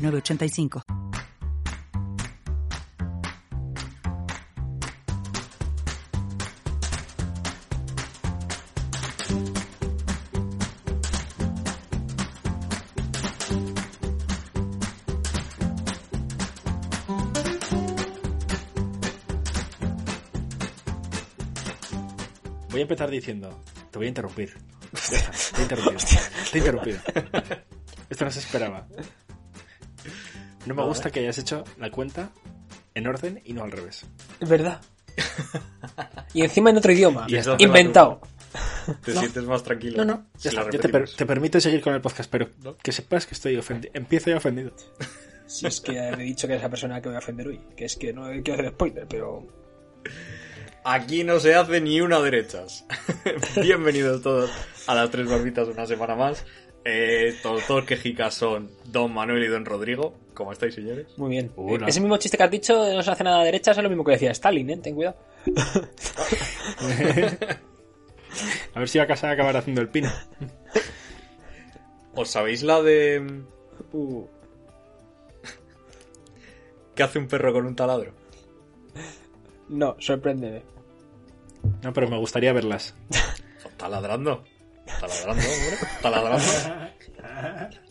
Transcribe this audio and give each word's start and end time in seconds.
906985. 0.00 0.82
Voy 22.70 22.78
a 22.78 22.82
empezar 22.82 23.10
diciendo, 23.10 23.62
te 23.90 23.98
voy 23.98 24.06
a 24.06 24.08
interrumpir. 24.08 24.54
Te 25.54 25.60
he 25.60 25.62
interrumpido. 25.62 25.98
Te 26.50 26.56
he 26.56 26.58
interrumpido. 26.58 26.98
Esto 28.08 28.24
no 28.24 28.30
se 28.30 28.38
esperaba. 28.38 28.86
No 30.66 30.74
me 30.74 30.84
gusta 30.84 31.10
que 31.10 31.20
hayas 31.20 31.38
hecho 31.38 31.64
la 31.78 31.90
cuenta 31.90 32.30
en 32.94 33.06
orden 33.06 33.40
y 33.44 33.52
no 33.52 33.64
al 33.64 33.72
revés. 33.72 34.04
Es 34.40 34.48
verdad. 34.48 34.80
y 36.34 36.42
encima 36.42 36.70
en 36.70 36.76
otro 36.78 36.92
idioma. 36.92 37.26
Y 37.28 37.36
Inventado. 37.64 38.20
Te 39.04 39.12
sientes 39.12 39.44
más 39.44 39.62
tranquilo. 39.62 39.98
No, 39.98 40.04
no. 40.04 40.26
Ya 40.38 40.50
está, 40.50 40.64
te, 40.64 40.78
per- 40.78 40.82
repetimos. 40.82 41.16
te 41.16 41.26
permito 41.26 41.60
seguir 41.60 41.80
con 41.80 41.94
el 41.94 42.00
podcast, 42.00 42.30
pero 42.30 42.48
que 42.82 42.92
sepas 42.92 43.26
que 43.26 43.34
estoy 43.34 43.56
ofendido. 43.56 43.92
Empiezo 43.94 44.30
ya 44.30 44.36
ofendido. 44.36 44.72
Si 45.46 45.66
es 45.66 45.80
que 45.80 45.98
he 45.98 46.14
dicho 46.14 46.46
que 46.46 46.54
es 46.54 46.62
la 46.62 46.70
persona 46.70 47.02
que 47.02 47.08
me 47.08 47.14
va 47.14 47.18
a 47.18 47.22
ofender 47.24 47.48
hoy. 47.48 47.60
Que 47.76 47.84
es 47.86 47.96
que 47.96 48.12
no 48.12 48.22
quiero 48.44 48.52
hacer 48.60 48.68
spoiler, 48.68 49.04
pero. 49.08 49.48
Aquí 50.84 51.24
no 51.24 51.40
se 51.40 51.56
hace 51.56 51.80
ni 51.80 52.00
una 52.00 52.20
derechas. 52.20 52.86
Bienvenidos 53.60 54.22
todos 54.22 54.48
a 54.86 54.94
las 54.94 55.10
tres 55.10 55.28
barbitas 55.28 55.66
una 55.66 55.86
semana 55.86 56.14
más. 56.14 56.44
Eh, 56.84 57.34
todos 57.42 57.66
dos 57.68 57.84
quejicas 57.84 58.34
son 58.34 58.70
Don 58.86 59.12
Manuel 59.12 59.44
y 59.44 59.48
Don 59.48 59.64
Rodrigo. 59.64 60.14
¿Cómo 60.34 60.52
estáis, 60.52 60.74
señores? 60.74 61.06
Muy 61.18 61.30
bien. 61.30 61.52
Ese 61.86 62.00
mismo 62.00 62.16
chiste 62.16 62.38
que 62.38 62.44
has 62.44 62.50
dicho 62.50 62.82
de 62.82 62.94
no 62.94 63.02
se 63.02 63.10
hace 63.10 63.24
nada 63.24 63.44
derecha 63.44 63.72
es 63.72 63.78
lo 63.78 63.88
mismo 63.88 64.04
que 64.04 64.12
decía 64.12 64.30
Stalin, 64.30 64.70
¿eh? 64.70 64.76
Ten 64.78 64.94
cuidado. 64.94 65.16
A 68.74 68.78
ver 68.78 68.88
si 68.88 68.98
va 68.98 69.04
a 69.04 69.08
casa 69.08 69.28
a 69.28 69.32
acabar 69.32 69.56
haciendo 69.56 69.80
el 69.80 69.88
pino. 69.88 70.10
¿Os 72.14 72.30
sabéis 72.30 72.62
la 72.62 72.82
de... 72.82 73.42
uh, 73.92 74.24
¿Qué 76.94 77.02
hace 77.02 77.18
un 77.18 77.28
perro 77.28 77.52
con 77.52 77.66
un 77.66 77.76
taladro? 77.76 78.12
No, 79.68 79.96
sorpréndeme. 79.98 80.62
No, 81.82 81.92
pero 81.92 82.08
me 82.08 82.18
gustaría 82.18 82.52
verlas. 82.52 82.94
Está 83.64 83.88
ladrando. 83.88 84.44
Está 84.94 85.06
ladrando, 85.08 85.42
hombre. 85.42 85.76
Está 85.96 86.10
ladrando. 86.10 87.80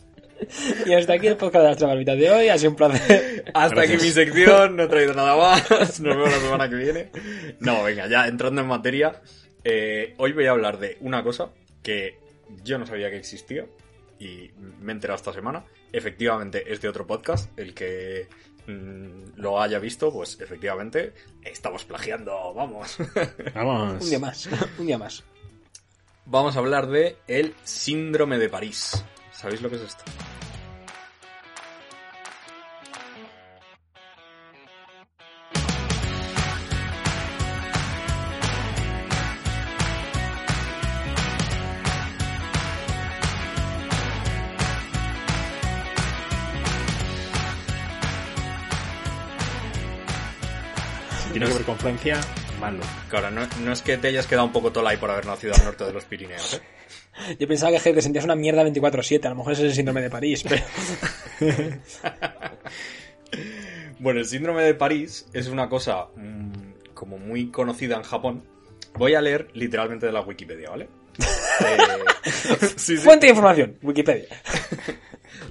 Y 0.86 0.94
hasta 0.94 1.12
aquí 1.12 1.26
el 1.26 1.36
podcast 1.36 1.62
de 1.62 1.68
las 1.68 1.76
tres 1.76 1.88
barbitas 1.88 2.16
de 2.18 2.30
hoy. 2.30 2.48
Ha 2.48 2.56
sido 2.56 2.70
un 2.70 2.76
placer. 2.76 3.44
Hasta 3.52 3.74
Gracias. 3.76 3.96
aquí 3.98 4.06
mi 4.06 4.10
sección, 4.10 4.74
no 4.74 4.84
he 4.84 4.88
traído 4.88 5.12
nada 5.12 5.36
más. 5.36 5.70
Nos 6.00 6.16
vemos 6.16 6.30
la 6.30 6.38
semana 6.40 6.68
que 6.70 6.76
viene. 6.76 7.10
No, 7.60 7.82
venga, 7.82 8.08
ya 8.08 8.26
entrando 8.26 8.62
en 8.62 8.66
materia. 8.66 9.20
eh, 9.64 10.14
hoy 10.16 10.32
voy 10.32 10.46
a 10.46 10.52
hablar 10.52 10.78
de 10.78 10.96
una 11.02 11.22
cosa 11.22 11.50
que 11.82 12.18
yo 12.64 12.78
no 12.78 12.86
sabía 12.86 13.10
que 13.10 13.18
existía 13.18 13.66
y 14.18 14.50
me 14.80 14.92
he 14.92 14.94
enterado 14.94 15.18
esta 15.18 15.32
semana. 15.34 15.62
Efectivamente, 15.92 16.64
es 16.72 16.80
de 16.80 16.88
otro 16.88 17.06
podcast. 17.06 17.50
El 17.58 17.74
que 17.74 18.26
mm, 18.66 19.36
lo 19.36 19.60
haya 19.60 19.78
visto, 19.78 20.10
pues 20.10 20.40
efectivamente 20.40 21.12
estamos 21.44 21.84
plagiando. 21.84 22.54
Vamos. 22.54 22.96
Vamos. 23.54 24.02
Un 24.04 24.08
día 24.08 24.18
más. 24.20 24.48
Un 24.78 24.86
día 24.86 24.96
más. 24.98 25.22
Vamos 26.32 26.54
a 26.54 26.60
hablar 26.60 26.86
de 26.86 27.16
el 27.26 27.56
síndrome 27.64 28.38
de 28.38 28.48
París. 28.48 29.04
¿Sabéis 29.32 29.62
lo 29.62 29.68
que 29.68 29.74
es 29.74 29.82
esto? 29.82 30.04
Tiene 51.32 51.46
que 51.46 51.52
ver 51.52 51.64
con 51.64 51.76
Francia, 51.76 52.20
malo. 52.60 52.80
Claro, 53.08 53.30
no, 53.30 53.46
no 53.64 53.72
es 53.72 53.82
que 53.82 53.96
te 53.96 54.08
hayas 54.08 54.26
quedado 54.26 54.46
un 54.46 54.52
poco 54.52 54.70
tolai 54.70 54.98
por 54.98 55.10
haber 55.10 55.26
nacido 55.26 55.54
al 55.54 55.64
norte 55.64 55.84
de 55.84 55.92
los 55.92 56.04
Pirineos, 56.04 56.54
¿eh? 56.54 56.60
Yo 57.38 57.48
pensaba 57.48 57.72
que 57.72 57.92
te 57.92 58.02
sentías 58.02 58.24
una 58.24 58.36
mierda 58.36 58.64
24-7. 58.64 59.26
A 59.26 59.30
lo 59.30 59.36
mejor 59.36 59.52
ese 59.52 59.62
es 59.62 59.70
el 59.70 59.74
síndrome 59.74 60.00
de 60.02 60.10
París. 60.10 60.44
Pero... 60.48 60.62
Bueno, 64.00 64.20
el 64.20 64.26
síndrome 64.26 64.62
de 64.62 64.74
París 64.74 65.26
es 65.34 65.48
una 65.48 65.68
cosa 65.68 66.06
mm, 66.16 66.92
como 66.94 67.18
muy 67.18 67.50
conocida 67.50 67.96
en 67.96 68.02
Japón. 68.02 68.42
Voy 68.94 69.14
a 69.14 69.20
leer 69.20 69.48
literalmente 69.52 70.06
de 70.06 70.12
la 70.12 70.22
Wikipedia, 70.22 70.70
¿vale? 70.70 70.88
Eh, 71.62 71.76
sí, 72.76 72.96
sí, 72.96 72.96
Fuente 72.96 73.26
de 73.26 73.32
información. 73.32 73.76
Wikipedia. 73.82 74.28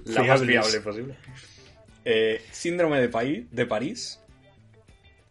la 0.06 0.24
más 0.24 0.42
fiable 0.42 0.82
posible. 0.82 1.16
Eh, 2.04 2.42
síndrome 2.50 3.00
de 3.00 3.66
París, 3.68 4.20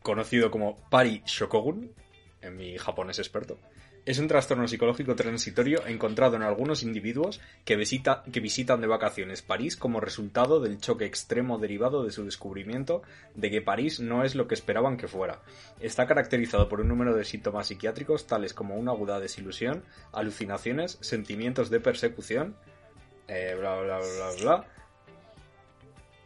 conocido 0.08 0.50
como 0.50 0.76
Pari 0.88 1.22
Shokogun, 1.26 1.92
en 2.40 2.56
mi 2.56 2.78
japonés 2.78 3.18
experto, 3.18 3.58
es 4.06 4.18
un 4.18 4.26
trastorno 4.26 4.66
psicológico 4.66 5.14
transitorio 5.14 5.86
encontrado 5.86 6.34
en 6.36 6.42
algunos 6.42 6.82
individuos 6.82 7.42
que, 7.66 7.76
visita- 7.76 8.22
que 8.32 8.40
visitan 8.40 8.80
de 8.80 8.86
vacaciones 8.86 9.42
París 9.42 9.76
como 9.76 10.00
resultado 10.00 10.60
del 10.60 10.80
choque 10.80 11.04
extremo 11.04 11.58
derivado 11.58 12.04
de 12.04 12.10
su 12.10 12.24
descubrimiento 12.24 13.02
de 13.34 13.50
que 13.50 13.60
París 13.60 14.00
no 14.00 14.24
es 14.24 14.34
lo 14.34 14.48
que 14.48 14.54
esperaban 14.54 14.96
que 14.96 15.08
fuera. 15.08 15.42
Está 15.78 16.06
caracterizado 16.06 16.70
por 16.70 16.80
un 16.80 16.88
número 16.88 17.14
de 17.14 17.26
síntomas 17.26 17.66
psiquiátricos 17.66 18.26
tales 18.26 18.54
como 18.54 18.76
una 18.76 18.92
aguda 18.92 19.20
desilusión, 19.20 19.82
alucinaciones, 20.12 20.96
sentimientos 21.02 21.68
de 21.68 21.80
persecución, 21.80 22.56
eh, 23.26 23.54
bla 23.58 23.78
bla 23.82 23.98
bla 23.98 24.30
bla. 24.40 24.64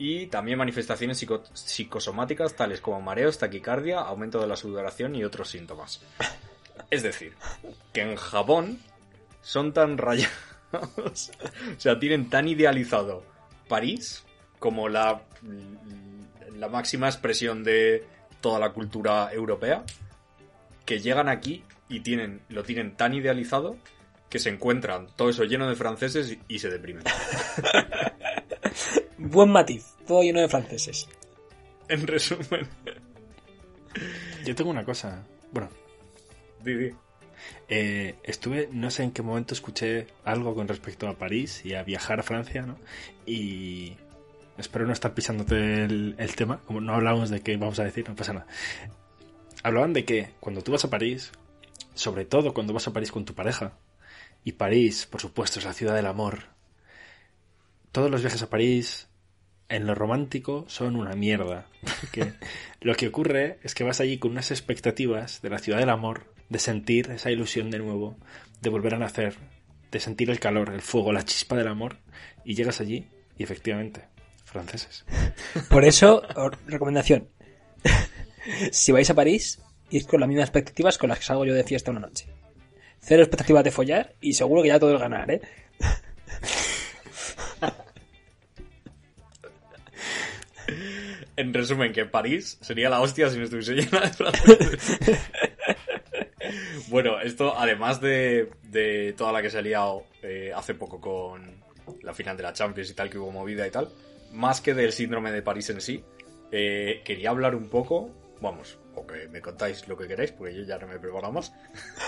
Y 0.05 0.27
también 0.27 0.59
manifestaciones 0.59 1.17
psico- 1.17 1.45
psicosomáticas 1.55 2.57
tales 2.57 2.81
como 2.81 3.01
mareos, 3.01 3.39
taquicardia, 3.39 4.01
aumento 4.01 4.41
de 4.41 4.49
la 4.49 4.57
sudoración 4.57 5.15
y 5.15 5.23
otros 5.23 5.49
síntomas. 5.49 6.01
Es 6.91 7.05
decir, 7.05 7.35
que 7.93 8.01
en 8.01 8.17
Japón 8.17 8.81
son 9.43 9.73
tan 9.73 9.99
rayados, 9.99 10.33
o 10.73 11.13
sea, 11.79 12.01
tienen 12.01 12.29
tan 12.31 12.49
idealizado 12.49 13.23
París 13.69 14.25
como 14.59 14.89
la, 14.89 15.23
la 16.57 16.69
máxima 16.69 17.07
expresión 17.09 17.63
de 17.63 18.05
toda 18.41 18.59
la 18.59 18.73
cultura 18.73 19.33
europea, 19.33 19.85
que 20.85 20.99
llegan 20.99 21.29
aquí 21.29 21.63
y 21.89 22.01
tienen, 22.01 22.41
lo 22.49 22.65
tienen 22.65 22.97
tan 22.97 23.15
idealizado 23.15 23.77
que 24.29 24.41
se 24.41 24.49
encuentran 24.49 25.07
todo 25.15 25.29
eso 25.31 25.45
lleno 25.45 25.69
de 25.69 25.77
franceses 25.77 26.33
y, 26.33 26.41
y 26.49 26.59
se 26.59 26.71
deprimen. 26.71 27.05
Buen 29.31 29.51
matiz. 29.51 29.95
Todo 30.07 30.23
lleno 30.23 30.41
de 30.41 30.49
franceses. 30.49 31.09
En 31.89 32.07
resumen, 32.07 32.69
Yo 34.45 34.55
tengo 34.55 34.71
una 34.71 34.85
cosa. 34.85 35.25
Bueno, 35.53 35.69
di, 36.63 36.75
di. 36.75 36.91
eh, 37.69 38.17
estuve, 38.23 38.69
no 38.73 38.91
sé 38.91 39.03
en 39.05 39.13
qué 39.13 39.23
momento 39.23 39.55
escuché 39.55 40.07
algo 40.25 40.55
con 40.55 40.69
respecto 40.69 41.09
a 41.09 41.19
París 41.19 41.65
y 41.65 41.75
a 41.75 41.83
viajar 41.83 42.21
a 42.21 42.23
Francia, 42.23 42.63
¿no? 42.63 42.79
Y 43.27 43.97
espero 44.59 44.87
no 44.87 44.93
estar 44.93 45.15
pisándote 45.15 45.85
el, 45.85 46.15
el 46.19 46.35
tema, 46.37 46.61
como 46.67 46.81
no 46.81 46.95
hablamos 46.95 47.31
de 47.31 47.41
qué 47.41 47.57
vamos 47.57 47.79
a 47.79 47.85
decir, 47.85 48.09
no 48.09 48.17
pasa 48.17 48.33
nada. 48.33 48.47
Hablaban 49.63 49.93
de 49.93 50.05
que 50.05 50.31
cuando 50.41 50.63
tú 50.63 50.73
vas 50.73 50.85
a 50.85 50.91
París, 50.91 51.31
sobre 51.95 52.25
todo 52.25 52.55
cuando 52.55 52.73
vas 52.73 52.89
a 52.89 52.93
París 52.93 53.13
con 53.13 53.25
tu 53.25 53.35
pareja, 53.35 53.75
y 54.45 54.53
París, 54.53 55.07
por 55.07 55.21
supuesto, 55.21 55.59
es 55.61 55.65
la 55.65 55.73
ciudad 55.75 55.95
del 55.95 56.07
amor, 56.07 56.45
todos 57.93 58.11
los 58.11 58.23
viajes 58.23 58.43
a 58.43 58.51
París 58.51 59.09
en 59.69 59.87
lo 59.87 59.95
romántico 59.95 60.65
son 60.69 60.97
una 60.97 61.15
mierda. 61.15 61.67
Porque 62.01 62.33
lo 62.81 62.95
que 62.95 63.09
ocurre 63.09 63.59
es 63.63 63.75
que 63.75 63.85
vas 63.85 64.01
allí 64.01 64.19
con 64.19 64.33
unas 64.33 64.51
expectativas 64.51 65.43
de 65.43 65.51
la 65.51 65.59
ciudad 65.59 65.79
del 65.79 65.91
amor, 65.91 66.33
de 66.49 66.59
sentir 66.59 67.11
esa 67.11 67.31
ilusión 67.31 67.71
de 67.71 67.79
nuevo, 67.79 68.17
de 68.61 68.71
volver 68.71 68.95
a 68.95 68.99
nacer, 68.99 69.37
de 69.91 70.01
sentir 70.01 70.31
el 70.31 70.41
calor, 70.41 70.71
el 70.73 70.83
fuego, 70.83 71.13
la 71.13 71.25
chispa 71.25 71.57
del 71.57 71.69
amor, 71.69 71.99
y 72.45 72.55
llegas 72.55 72.81
allí 72.81 73.07
y 73.39 73.43
efectivamente 73.43 74.13
franceses. 74.45 75.05
Por 75.69 75.85
eso, 75.85 76.23
recomendación. 76.67 77.29
si 78.71 78.93
vais 78.93 79.11
a 79.11 79.15
París, 79.15 79.61
id 79.91 80.07
con 80.07 80.21
las 80.21 80.29
mismas 80.29 80.49
expectativas 80.49 80.99
con 80.99 81.09
las 81.09 81.19
que 81.19 81.25
salgo 81.25 81.45
yo 81.45 81.55
de 81.55 81.65
fiesta 81.65 81.91
una 81.91 82.01
noche. 82.01 82.27
Cero 83.01 83.23
expectativas 83.23 83.65
de 83.65 83.71
follar 83.73 84.15
y 84.21 84.35
seguro 84.35 84.63
que 84.63 84.69
ya 84.69 84.79
todo 84.79 84.95
es 84.95 85.01
ganar, 85.01 85.31
¿eh? 85.31 85.41
En 91.43 91.53
resumen, 91.53 91.93
que 91.93 92.05
París 92.05 92.57
sería 92.61 92.89
la 92.89 93.01
hostia 93.01 93.29
si 93.29 93.37
no 93.39 93.45
estuviese 93.45 93.75
llena 93.75 94.01
de 94.01 94.09
franceses. 94.13 95.01
bueno, 96.89 97.21
esto 97.21 97.55
además 97.59 98.01
de, 98.01 98.49
de 98.63 99.13
toda 99.17 99.33
la 99.33 99.43
que 99.43 99.51
se 99.51 99.59
ha 99.59 99.63
liado 99.63 100.05
eh, 100.23 100.53
hace 100.55 100.75
poco 100.75 101.01
con 101.01 101.63
la 102.03 102.15
final 102.15 102.37
de 102.37 102.45
la 102.45 102.53
Champions 102.53 102.91
y 102.91 102.95
tal, 102.95 103.11
que 103.11 103.19
hubo 103.19 103.33
movida 103.33 103.67
y 103.67 103.71
tal, 103.71 103.89
más 104.33 104.61
que 104.61 104.73
del 104.73 104.93
síndrome 104.93 105.33
de 105.33 105.43
París 105.43 105.69
en 105.71 105.81
sí, 105.81 106.05
eh, 106.53 107.03
quería 107.05 107.31
hablar 107.31 107.57
un 107.57 107.69
poco, 107.69 108.11
vamos, 108.41 108.79
o 108.95 109.05
que 109.05 109.27
me 109.29 109.41
contáis 109.41 109.89
lo 109.89 109.97
que 109.97 110.07
queráis, 110.07 110.31
porque 110.33 110.55
yo 110.55 110.63
ya 110.63 110.79
no 110.79 110.87
me 110.87 110.99
preparo 111.01 111.33
más, 111.33 111.53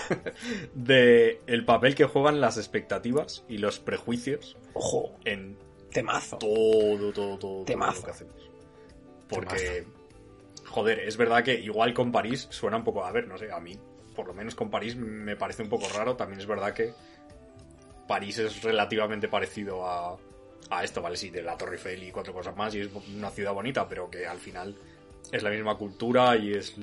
de 0.73 1.41
el 1.47 1.65
papel 1.65 1.93
que 1.93 2.05
juegan 2.05 2.39
las 2.39 2.57
expectativas 2.57 3.43
y 3.49 3.57
los 3.57 3.79
prejuicios 3.79 4.55
Ojo, 4.73 5.17
en 5.25 5.57
temazo. 5.91 6.37
todo, 6.37 7.11
todo, 7.11 7.11
todo, 7.11 7.37
todo 7.37 7.65
Temazo. 7.65 7.99
lo 7.99 8.05
que 8.05 8.11
hacemos. 8.11 8.35
Porque, 9.29 9.85
joder, 10.65 10.99
es 10.99 11.17
verdad 11.17 11.43
que 11.43 11.55
igual 11.55 11.93
con 11.93 12.11
París 12.11 12.47
suena 12.51 12.77
un 12.77 12.83
poco, 12.83 13.03
a 13.03 13.11
ver, 13.11 13.27
no 13.27 13.37
sé, 13.37 13.51
a 13.51 13.59
mí, 13.59 13.77
por 14.15 14.27
lo 14.27 14.33
menos 14.33 14.55
con 14.55 14.69
París 14.69 14.95
me 14.95 15.35
parece 15.35 15.63
un 15.63 15.69
poco 15.69 15.87
raro. 15.89 16.15
También 16.15 16.39
es 16.39 16.45
verdad 16.45 16.73
que 16.73 16.93
París 18.07 18.37
es 18.37 18.61
relativamente 18.61 19.27
parecido 19.27 19.85
a, 19.87 20.17
a 20.69 20.83
esto, 20.83 21.01
¿vale? 21.01 21.17
Sí, 21.17 21.29
de 21.29 21.41
la 21.41 21.57
Torre 21.57 21.75
Eiffel 21.75 22.03
y 22.03 22.11
cuatro 22.11 22.33
cosas 22.33 22.55
más, 22.55 22.73
y 22.75 22.81
es 22.81 22.89
una 23.15 23.29
ciudad 23.31 23.53
bonita, 23.53 23.87
pero 23.87 24.09
que 24.09 24.27
al 24.27 24.37
final 24.37 24.75
es 25.31 25.43
la 25.43 25.49
misma 25.49 25.75
cultura 25.75 26.35
y 26.35 26.53
es. 26.53 26.75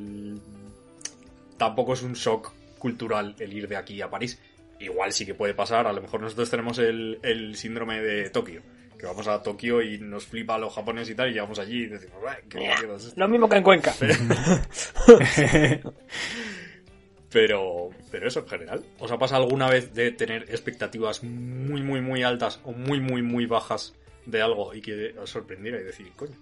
Tampoco 1.57 1.93
es 1.93 2.03
un 2.03 2.15
shock 2.15 2.53
cultural 2.79 3.37
el 3.39 3.53
ir 3.53 3.69
de 3.69 3.77
aquí 3.77 4.03
a 4.03 4.11
París. 4.11 4.41
Igual 4.81 5.13
sí 5.13 5.25
que 5.25 5.35
puede 5.35 5.55
pasar, 5.55 5.87
a 5.87 5.93
lo 5.93 6.03
mejor 6.03 6.21
nosotros 6.21 6.51
tenemos 6.51 6.79
el, 6.79 7.21
el 7.23 7.55
síndrome 7.55 8.01
de 8.03 8.31
Tokio. 8.31 8.63
Que 9.03 9.07
vamos 9.07 9.27
a 9.27 9.43
Tokio 9.43 9.83
y 9.83 9.99
nos 9.99 10.27
flipa 10.27 10.55
a 10.55 10.59
los 10.59 10.73
japoneses 10.73 11.11
y 11.11 11.17
tal, 11.17 11.29
y 11.29 11.33
llegamos 11.33 11.59
allí 11.59 11.83
y 11.83 11.87
decimos, 11.87 12.21
"Buah, 12.21 12.37
¿qué 12.49 12.59
mierda 12.59 12.95
es 12.95 13.07
esto?". 13.07 13.19
Lo 13.19 13.27
mismo 13.27 13.49
que 13.49 13.57
en 13.57 13.63
Cuenca. 13.65 13.93
Pero, 17.33 17.89
pero 18.11 18.29
eso 18.29 18.41
en 18.41 18.47
general. 18.47 18.85
¿Os 19.01 19.11
ha 19.11 19.19
pasado 19.19 19.43
alguna 19.43 19.69
vez 19.69 19.95
de 19.95 20.13
tener 20.13 20.43
expectativas 20.51 21.25
muy, 21.25 21.83
muy, 21.83 22.03
muy 22.03 22.23
altas 22.23 22.61
o 22.63 22.73
muy, 22.73 23.01
muy, 23.01 23.23
muy 23.23 23.47
bajas 23.47 23.95
de 24.27 24.43
algo 24.43 24.75
y 24.75 24.83
que 24.83 25.15
os 25.19 25.31
sorprendiera 25.31 25.81
y 25.81 25.83
decir, 25.83 26.13
coño? 26.15 26.37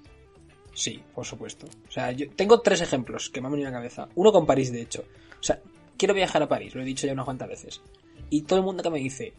Sí, 0.75 1.01
por 1.15 1.25
supuesto. 1.25 1.67
O 1.89 1.91
sea, 1.93 2.11
yo 2.11 2.29
tengo 2.31 2.61
tres 2.61 2.81
ejemplos 2.81 3.31
que 3.31 3.41
me 3.41 3.47
han 3.47 3.53
venido 3.53 3.69
a 3.69 3.71
la 3.71 3.79
cabeza. 3.79 4.09
Uno 4.17 4.33
con 4.33 4.45
París, 4.45 4.73
de 4.73 4.83
hecho. 4.83 5.05
O 5.39 5.43
sea, 5.43 5.61
quiero 5.97 6.13
viajar 6.13 6.43
a 6.43 6.49
París, 6.49 6.75
lo 6.75 6.83
he 6.83 6.85
dicho 6.85 7.07
ya 7.07 7.13
unas 7.13 7.25
cuantas 7.25 7.49
veces. 7.49 7.81
Y 8.29 8.43
todo 8.43 8.59
el 8.59 8.65
mundo 8.65 8.83
que 8.83 8.91
me 8.91 8.99
dice, 8.99 9.33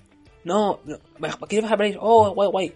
no, 0.46 0.80
no 0.86 1.00
¿quieres 1.50 1.64
viajar 1.64 1.74
a 1.74 1.78
París? 1.78 1.98
Oh, 2.00 2.32
guay, 2.34 2.50
guay. 2.50 2.74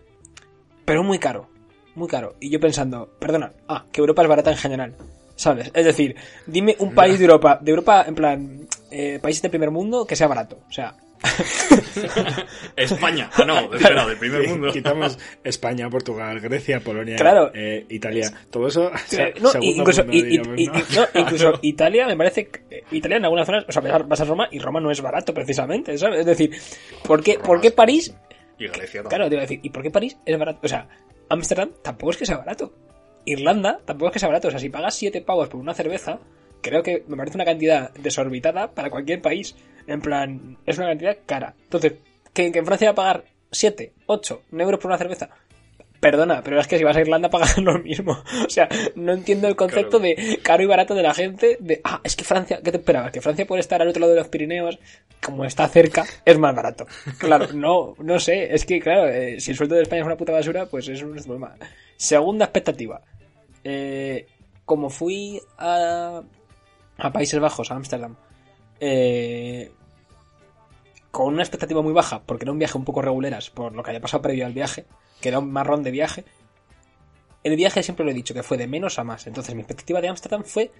Pero 0.85 1.01
es 1.01 1.05
muy 1.07 1.19
caro, 1.19 1.49
muy 1.95 2.07
caro. 2.07 2.35
Y 2.39 2.49
yo 2.49 2.59
pensando, 2.59 3.09
perdona, 3.19 3.51
ah, 3.67 3.85
que 3.91 4.01
Europa 4.01 4.21
es 4.21 4.27
barata 4.29 4.51
en 4.51 4.57
general. 4.57 4.95
¿Sabes? 5.37 5.69
Es 5.73 5.83
decir, 5.83 6.15
dime 6.47 6.77
un 6.79 6.95
país 6.95 7.19
de 7.19 7.25
Europa, 7.25 7.59
de 7.61 7.69
Europa, 7.71 8.05
en 8.07 8.15
plan, 8.15 8.67
eh, 8.89 9.19
países 9.21 9.41
de 9.41 9.49
primer 9.49 9.69
mundo 9.69 10.05
que 10.07 10.15
sea 10.15 10.27
barato. 10.27 10.59
O 10.69 10.71
sea, 10.71 10.95
España. 12.75 13.29
Ah, 13.33 13.43
no, 13.45 13.73
espera, 13.75 14.05
del 14.07 14.17
primer 14.17 14.47
mundo. 14.47 14.71
Quitamos 14.71 15.17
España, 15.43 15.89
Portugal, 15.89 16.39
Grecia, 16.39 16.79
Polonia, 16.79 17.15
Claro. 17.17 17.51
eh, 17.53 17.85
Italia. 17.89 18.31
Todo 18.49 18.67
eso. 18.67 18.88
o 18.93 18.97
sea, 19.07 19.29
no, 19.41 19.49
incluso, 19.61 20.03
mundo, 20.03 20.15
y- 20.15 20.19
y- 20.19 20.23
diríamos, 20.23 20.59
y- 20.59 20.67
¿no? 20.67 20.73
y- 20.79 20.95
no, 20.95 21.21
incluso 21.21 21.53
Italia 21.61 22.07
me 22.07 22.15
parece 22.17 22.47
que 22.47 22.61
eh, 22.77 22.83
Italia 22.91 23.17
en 23.17 23.25
algunas 23.25 23.45
zonas, 23.45 23.65
o 23.67 23.71
sea, 23.71 23.81
vas 23.81 24.21
a 24.21 24.25
Roma 24.25 24.47
y 24.51 24.59
Roma 24.59 24.79
no 24.79 24.91
es 24.91 25.01
barato 25.01 25.33
precisamente, 25.33 25.97
¿sabes? 25.97 26.21
Es 26.21 26.25
decir, 26.25 26.51
¿por 27.03 27.21
qué, 27.23 27.39
¿por 27.39 27.59
qué 27.61 27.71
París? 27.71 28.13
Y 28.57 28.67
Grecia 28.67 29.01
también. 29.01 29.09
Claro, 29.09 29.29
te 29.29 29.35
iba 29.35 29.41
a 29.41 29.47
decir, 29.47 29.59
¿y 29.63 29.69
por 29.69 29.83
qué 29.83 29.91
París 29.91 30.17
es 30.25 30.37
barato? 30.37 30.59
O 30.63 30.67
sea, 30.67 30.87
Ámsterdam 31.29 31.71
tampoco 31.81 32.11
es 32.11 32.17
que 32.17 32.25
sea 32.25 32.37
barato. 32.37 32.73
Irlanda 33.25 33.79
tampoco 33.85 34.07
es 34.07 34.13
que 34.13 34.19
sea 34.19 34.29
barato. 34.29 34.47
O 34.47 34.51
sea, 34.51 34.59
si 34.59 34.69
pagas 34.69 34.95
7 34.95 35.21
pavos 35.21 35.49
por 35.49 35.59
una 35.59 35.73
cerveza, 35.73 36.19
creo 36.61 36.83
que 36.83 37.03
me 37.07 37.17
parece 37.17 37.37
una 37.37 37.45
cantidad 37.45 37.91
desorbitada 37.93 38.71
para 38.71 38.89
cualquier 38.89 39.21
país. 39.21 39.55
En 39.87 40.01
plan, 40.01 40.57
es 40.65 40.77
una 40.77 40.87
cantidad 40.87 41.17
cara. 41.25 41.55
Entonces, 41.63 41.93
¿que, 42.33 42.51
que 42.51 42.59
en 42.59 42.65
Francia 42.65 42.87
va 42.87 42.91
a 42.91 42.95
pagar 42.95 43.25
7, 43.51 43.93
8 44.05 44.41
euros 44.51 44.79
por 44.79 44.89
una 44.89 44.97
cerveza? 44.97 45.29
Perdona, 46.11 46.43
pero 46.43 46.59
es 46.59 46.67
que 46.67 46.77
si 46.77 46.83
vas 46.83 46.95
a 46.95 47.01
Irlanda 47.01 47.31
pagas 47.31 47.57
lo 47.69 47.79
mismo. 47.79 48.15
O 48.45 48.49
sea, 48.49 48.69
no 48.93 49.11
entiendo 49.13 49.47
el 49.47 49.55
concepto 49.55 49.99
Claro. 49.99 50.15
de 50.15 50.39
caro 50.43 50.61
y 50.61 50.67
barato 50.67 50.93
de 50.93 51.01
la 51.01 51.15
gente. 51.15 51.57
De, 51.59 51.81
ah, 51.83 51.99
es 52.03 52.15
que 52.15 52.23
Francia, 52.23 52.59
¿qué 52.63 52.69
te 52.71 52.77
esperabas? 52.77 53.11
Que 53.11 53.21
Francia 53.21 53.47
puede 53.47 53.61
estar 53.61 53.81
al 53.81 53.87
otro 53.87 54.01
lado 54.01 54.13
de 54.13 54.19
los 54.19 54.27
Pirineos, 54.27 54.77
como 55.19 55.45
está 55.45 55.67
cerca, 55.67 56.05
es 56.23 56.37
más 56.37 56.53
barato. 56.55 56.85
Claro, 57.17 57.47
no, 57.53 57.95
no 57.97 58.19
sé. 58.19 58.53
Es 58.53 58.67
que, 58.67 58.79
claro, 58.79 59.07
eh, 59.07 59.39
si 59.39 59.49
el 59.49 59.57
sueldo 59.57 59.73
de 59.73 59.81
España 59.81 60.01
es 60.01 60.05
una 60.05 60.15
puta 60.15 60.31
basura, 60.31 60.67
pues 60.67 60.87
es 60.89 61.01
un 61.01 61.15
problema. 61.15 61.55
Segunda 61.97 62.45
expectativa. 62.45 63.01
Eh, 63.63 64.27
como 64.63 64.91
fui 64.91 65.41
a, 65.57 66.21
a 66.99 67.11
Países 67.11 67.39
Bajos, 67.39 67.71
a 67.71 67.75
Ámsterdam, 67.77 68.15
eh, 68.79 69.71
con 71.09 71.33
una 71.33 71.41
expectativa 71.41 71.81
muy 71.81 71.93
baja, 71.93 72.21
porque 72.23 72.45
era 72.45 72.51
un 72.51 72.59
viaje 72.59 72.77
un 72.77 72.85
poco 72.85 73.01
reguleras 73.01 73.49
por 73.49 73.73
lo 73.73 73.81
que 73.81 73.89
había 73.89 74.01
pasado 74.01 74.21
previo 74.21 74.45
al 74.45 74.53
viaje, 74.53 74.85
que 75.21 75.29
era 75.29 75.39
un 75.39 75.51
marrón 75.51 75.83
de 75.83 75.91
viaje. 75.91 76.25
El 77.44 77.56
viaje 77.56 77.83
siempre 77.83 78.06
lo 78.06 78.12
he 78.12 78.15
dicho, 78.15 78.33
que 78.33 78.44
fue 78.44 78.57
de 78.57 78.67
menos 78.67 78.97
a 79.00 79.03
más. 79.03 79.27
Entonces 79.27 79.53
mi 79.53 79.62
expectativa 79.62 80.01
de 80.01 80.09
Ámsterdam 80.09 80.44
fue 80.44 80.71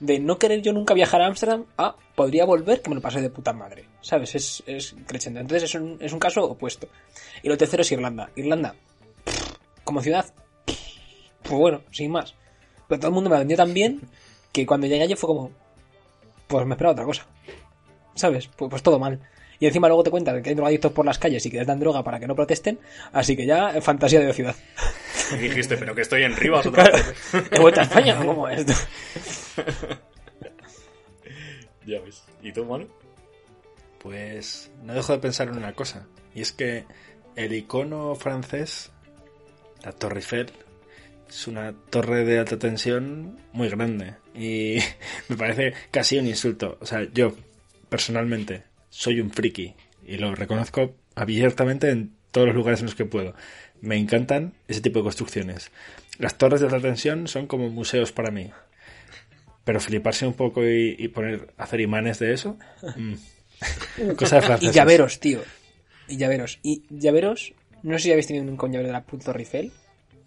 de 0.00 0.18
no 0.18 0.38
querer 0.38 0.62
yo 0.62 0.72
nunca 0.72 0.94
viajar 0.94 1.22
a 1.22 1.26
Ámsterdam 1.26 1.64
a 1.76 1.96
podría 2.14 2.44
volver 2.44 2.82
que 2.82 2.90
me 2.90 2.96
lo 2.96 3.02
pasé 3.02 3.20
de 3.20 3.30
puta 3.30 3.52
madre. 3.52 3.86
¿Sabes? 4.00 4.34
Es, 4.34 4.62
es. 4.66 4.94
Entonces 5.08 5.62
es 5.62 5.74
un, 5.74 5.98
es 6.00 6.12
un 6.12 6.18
caso 6.18 6.44
opuesto. 6.44 6.88
Y 7.42 7.48
lo 7.48 7.56
tercero 7.56 7.82
es 7.82 7.92
Irlanda. 7.92 8.30
Irlanda, 8.36 8.74
como 9.84 10.02
ciudad, 10.02 10.26
pues 10.64 11.54
bueno, 11.54 11.82
sin 11.90 12.10
más. 12.10 12.34
Pero 12.88 13.00
todo 13.00 13.08
el 13.08 13.14
mundo 13.14 13.30
me 13.30 13.38
vendió 13.38 13.56
tan 13.56 13.72
bien 13.72 14.00
que 14.52 14.66
cuando 14.66 14.86
llegué 14.86 15.02
allí 15.02 15.16
fue 15.16 15.28
como, 15.28 15.50
pues 16.46 16.66
me 16.66 16.74
esperaba 16.74 16.92
otra 16.92 17.04
cosa. 17.04 17.26
¿Sabes? 18.14 18.48
Pues, 18.56 18.70
pues 18.70 18.82
todo 18.82 18.98
mal. 18.98 19.20
Y 19.62 19.66
encima 19.68 19.86
luego 19.86 20.02
te 20.02 20.10
cuentan 20.10 20.42
que 20.42 20.48
hay 20.50 20.56
drogadictos 20.56 20.90
por 20.90 21.06
las 21.06 21.20
calles 21.20 21.46
y 21.46 21.48
que 21.52 21.58
les 21.58 21.66
dan 21.68 21.78
droga 21.78 22.02
para 22.02 22.18
que 22.18 22.26
no 22.26 22.34
protesten. 22.34 22.80
Así 23.12 23.36
que 23.36 23.46
ya, 23.46 23.76
eh, 23.76 23.80
fantasía 23.80 24.18
de 24.18 24.32
ciudad. 24.32 24.56
Y 25.34 25.36
dijiste, 25.36 25.76
pero 25.76 25.94
que 25.94 26.00
estoy 26.02 26.24
en 26.24 26.34
Rivas 26.34 26.66
otra 26.66 26.82
Claro. 26.82 26.98
vez. 27.06 27.48
¿He 27.52 27.60
vuelto 27.60 27.78
a 27.78 27.84
España 27.84 28.20
o 28.20 28.26
cómo 28.26 28.48
es 28.48 28.58
esto? 28.58 28.72
Ya 31.86 32.00
ves. 32.00 32.24
¿Y 32.42 32.52
tú, 32.52 32.64
Manu? 32.64 32.88
Pues 34.00 34.68
no 34.82 34.94
dejo 34.94 35.12
de 35.12 35.18
pensar 35.20 35.46
en 35.46 35.56
una 35.58 35.74
cosa. 35.74 36.08
Y 36.34 36.40
es 36.42 36.50
que 36.50 36.84
el 37.36 37.52
icono 37.52 38.16
francés, 38.16 38.90
la 39.84 39.92
Torre 39.92 40.16
Eiffel, 40.16 40.50
es 41.28 41.46
una 41.46 41.72
torre 41.90 42.24
de 42.24 42.40
alta 42.40 42.58
tensión 42.58 43.38
muy 43.52 43.68
grande. 43.68 44.14
Y 44.34 44.78
me 45.28 45.36
parece 45.36 45.72
casi 45.92 46.18
un 46.18 46.26
insulto. 46.26 46.78
O 46.80 46.86
sea, 46.86 47.06
yo, 47.12 47.32
personalmente, 47.88 48.64
soy 48.92 49.20
un 49.20 49.30
friki. 49.30 49.74
Y 50.06 50.18
lo 50.18 50.34
reconozco 50.34 50.94
abiertamente 51.14 51.90
en 51.90 52.12
todos 52.30 52.46
los 52.48 52.56
lugares 52.56 52.80
en 52.80 52.86
los 52.86 52.94
que 52.94 53.04
puedo. 53.06 53.34
Me 53.80 53.96
encantan 53.96 54.52
ese 54.68 54.80
tipo 54.80 54.98
de 54.98 55.04
construcciones. 55.04 55.70
Las 56.18 56.36
torres 56.36 56.60
de 56.60 56.66
alta 56.66 56.80
tensión 56.80 57.26
son 57.26 57.46
como 57.46 57.68
museos 57.70 58.12
para 58.12 58.30
mí. 58.30 58.50
Pero 59.64 59.80
fliparse 59.80 60.26
un 60.26 60.34
poco 60.34 60.62
y, 60.66 60.94
y 60.98 61.08
poner, 61.08 61.52
hacer 61.56 61.80
imanes 61.80 62.18
de 62.18 62.32
eso. 62.34 62.58
mm. 62.96 63.14
Cosa 64.16 64.36
de 64.36 64.42
Y 64.42 64.46
franceses. 64.46 64.74
llaveros, 64.74 65.20
tío. 65.20 65.40
Y 66.08 66.16
llaveros. 66.16 66.58
Y 66.62 66.82
llaveros, 66.90 67.54
no 67.82 67.96
sé 67.98 68.04
si 68.04 68.10
habéis 68.12 68.26
tenido 68.26 68.44
nunca 68.44 68.66
un 68.66 68.72
llavero 68.72 68.88
de 68.88 68.92
la 68.92 69.04
puta 69.04 69.26
Torre 69.26 69.40
Eiffel, 69.40 69.72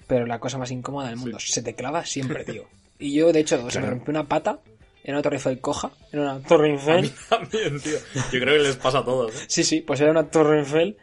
pero 0.07 0.25
la 0.25 0.39
cosa 0.39 0.57
más 0.57 0.71
incómoda 0.71 1.09
del 1.09 1.17
mundo. 1.17 1.37
Se 1.39 1.61
te 1.61 1.75
clava 1.75 2.05
siempre, 2.05 2.45
tío. 2.45 2.67
Y 2.97 3.13
yo, 3.13 3.33
de 3.33 3.41
hecho, 3.41 3.57
se 3.57 3.63
me 3.63 3.71
Claro. 3.71 3.89
rompió 3.89 4.11
una 4.11 4.23
pata 4.23 4.59
en 5.05 5.13
una 5.13 5.21
Torre 5.21 5.37
Eiffel 5.37 5.61
coja. 5.61 5.91
En 6.11 6.19
una 6.19 6.39
Torre 6.41 6.71
Eiffel. 6.73 7.11
También, 7.29 7.79
tío. 7.79 7.97
Yo 8.33 8.39
creo 8.39 8.57
que 8.57 8.63
les 8.63 8.75
pasa 8.75 8.99
a 8.99 9.05
todos. 9.05 9.33
¿eh? 9.33 9.45
Sí, 9.47 9.63
sí, 9.63 9.81
pues 9.81 10.01
era 10.01 10.11
una 10.11 10.29
Torre 10.29 10.59
Eiffel. 10.59 10.97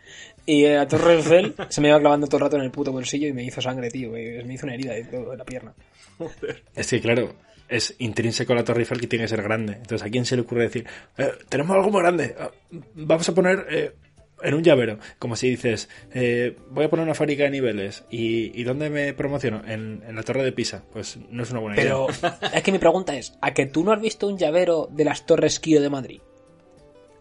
Y 0.44 0.66
la 0.66 0.86
Torre 0.88 1.14
Eiffel 1.14 1.54
se 1.68 1.80
me 1.80 1.88
iba 1.88 2.00
clavando 2.00 2.26
todo 2.26 2.38
el 2.38 2.42
rato 2.42 2.56
en 2.56 2.62
el 2.62 2.70
puto 2.70 2.90
bolsillo 2.92 3.28
y 3.28 3.32
me 3.32 3.44
hizo 3.44 3.60
sangre, 3.62 3.90
tío. 3.90 4.08
y 4.18 4.44
me 4.44 4.54
hizo 4.54 4.66
una 4.66 4.74
herida 4.74 4.92
de 4.92 5.04
todo 5.04 5.32
en 5.32 5.38
la 5.38 5.44
pierna. 5.44 5.72
Es 6.74 6.88
que, 6.90 7.00
claro, 7.00 7.32
es 7.68 7.94
intrínseco 7.98 8.52
a 8.52 8.56
la 8.56 8.64
Torre 8.64 8.80
Eiffel 8.80 9.00
que 9.00 9.06
tiene 9.06 9.24
que 9.24 9.28
ser 9.28 9.42
grande. 9.42 9.74
Entonces, 9.74 10.02
¿a 10.06 10.10
quién 10.10 10.24
se 10.24 10.34
le 10.36 10.42
ocurre 10.42 10.62
decir, 10.64 10.84
"Eh, 11.16 11.30
tenemos 11.48 11.74
algo 11.76 11.90
muy 11.90 12.02
grande, 12.02 12.34
ah, 12.38 12.50
vamos 12.94 13.28
a 13.28 13.34
poner 13.34 13.66
eh, 13.70 13.92
en 14.42 14.54
un 14.54 14.62
llavero? 14.62 14.98
Como 15.18 15.36
si 15.36 15.50
dices, 15.50 15.88
eh, 16.12 16.56
voy 16.70 16.84
a 16.84 16.90
poner 16.90 17.04
una 17.04 17.14
fábrica 17.14 17.44
de 17.44 17.50
niveles. 17.50 18.04
¿Y, 18.10 18.58
y 18.58 18.64
dónde 18.64 18.90
me 18.90 19.12
promociono? 19.14 19.62
En, 19.66 20.02
en 20.06 20.16
la 20.16 20.22
Torre 20.22 20.44
de 20.44 20.52
Pisa. 20.52 20.84
Pues 20.92 21.18
no 21.30 21.42
es 21.42 21.50
una 21.50 21.60
buena 21.60 21.76
Pero 21.76 22.06
idea. 22.10 22.38
es 22.54 22.62
que 22.62 22.72
mi 22.72 22.78
pregunta 22.78 23.16
es, 23.16 23.34
¿a 23.40 23.54
que 23.54 23.66
tú 23.66 23.84
no 23.84 23.92
has 23.92 24.00
visto 24.00 24.26
un 24.28 24.38
llavero 24.38 24.88
de 24.90 25.04
las 25.04 25.26
Torres 25.26 25.60
Kio 25.60 25.80
de 25.80 25.90
Madrid? 25.90 26.20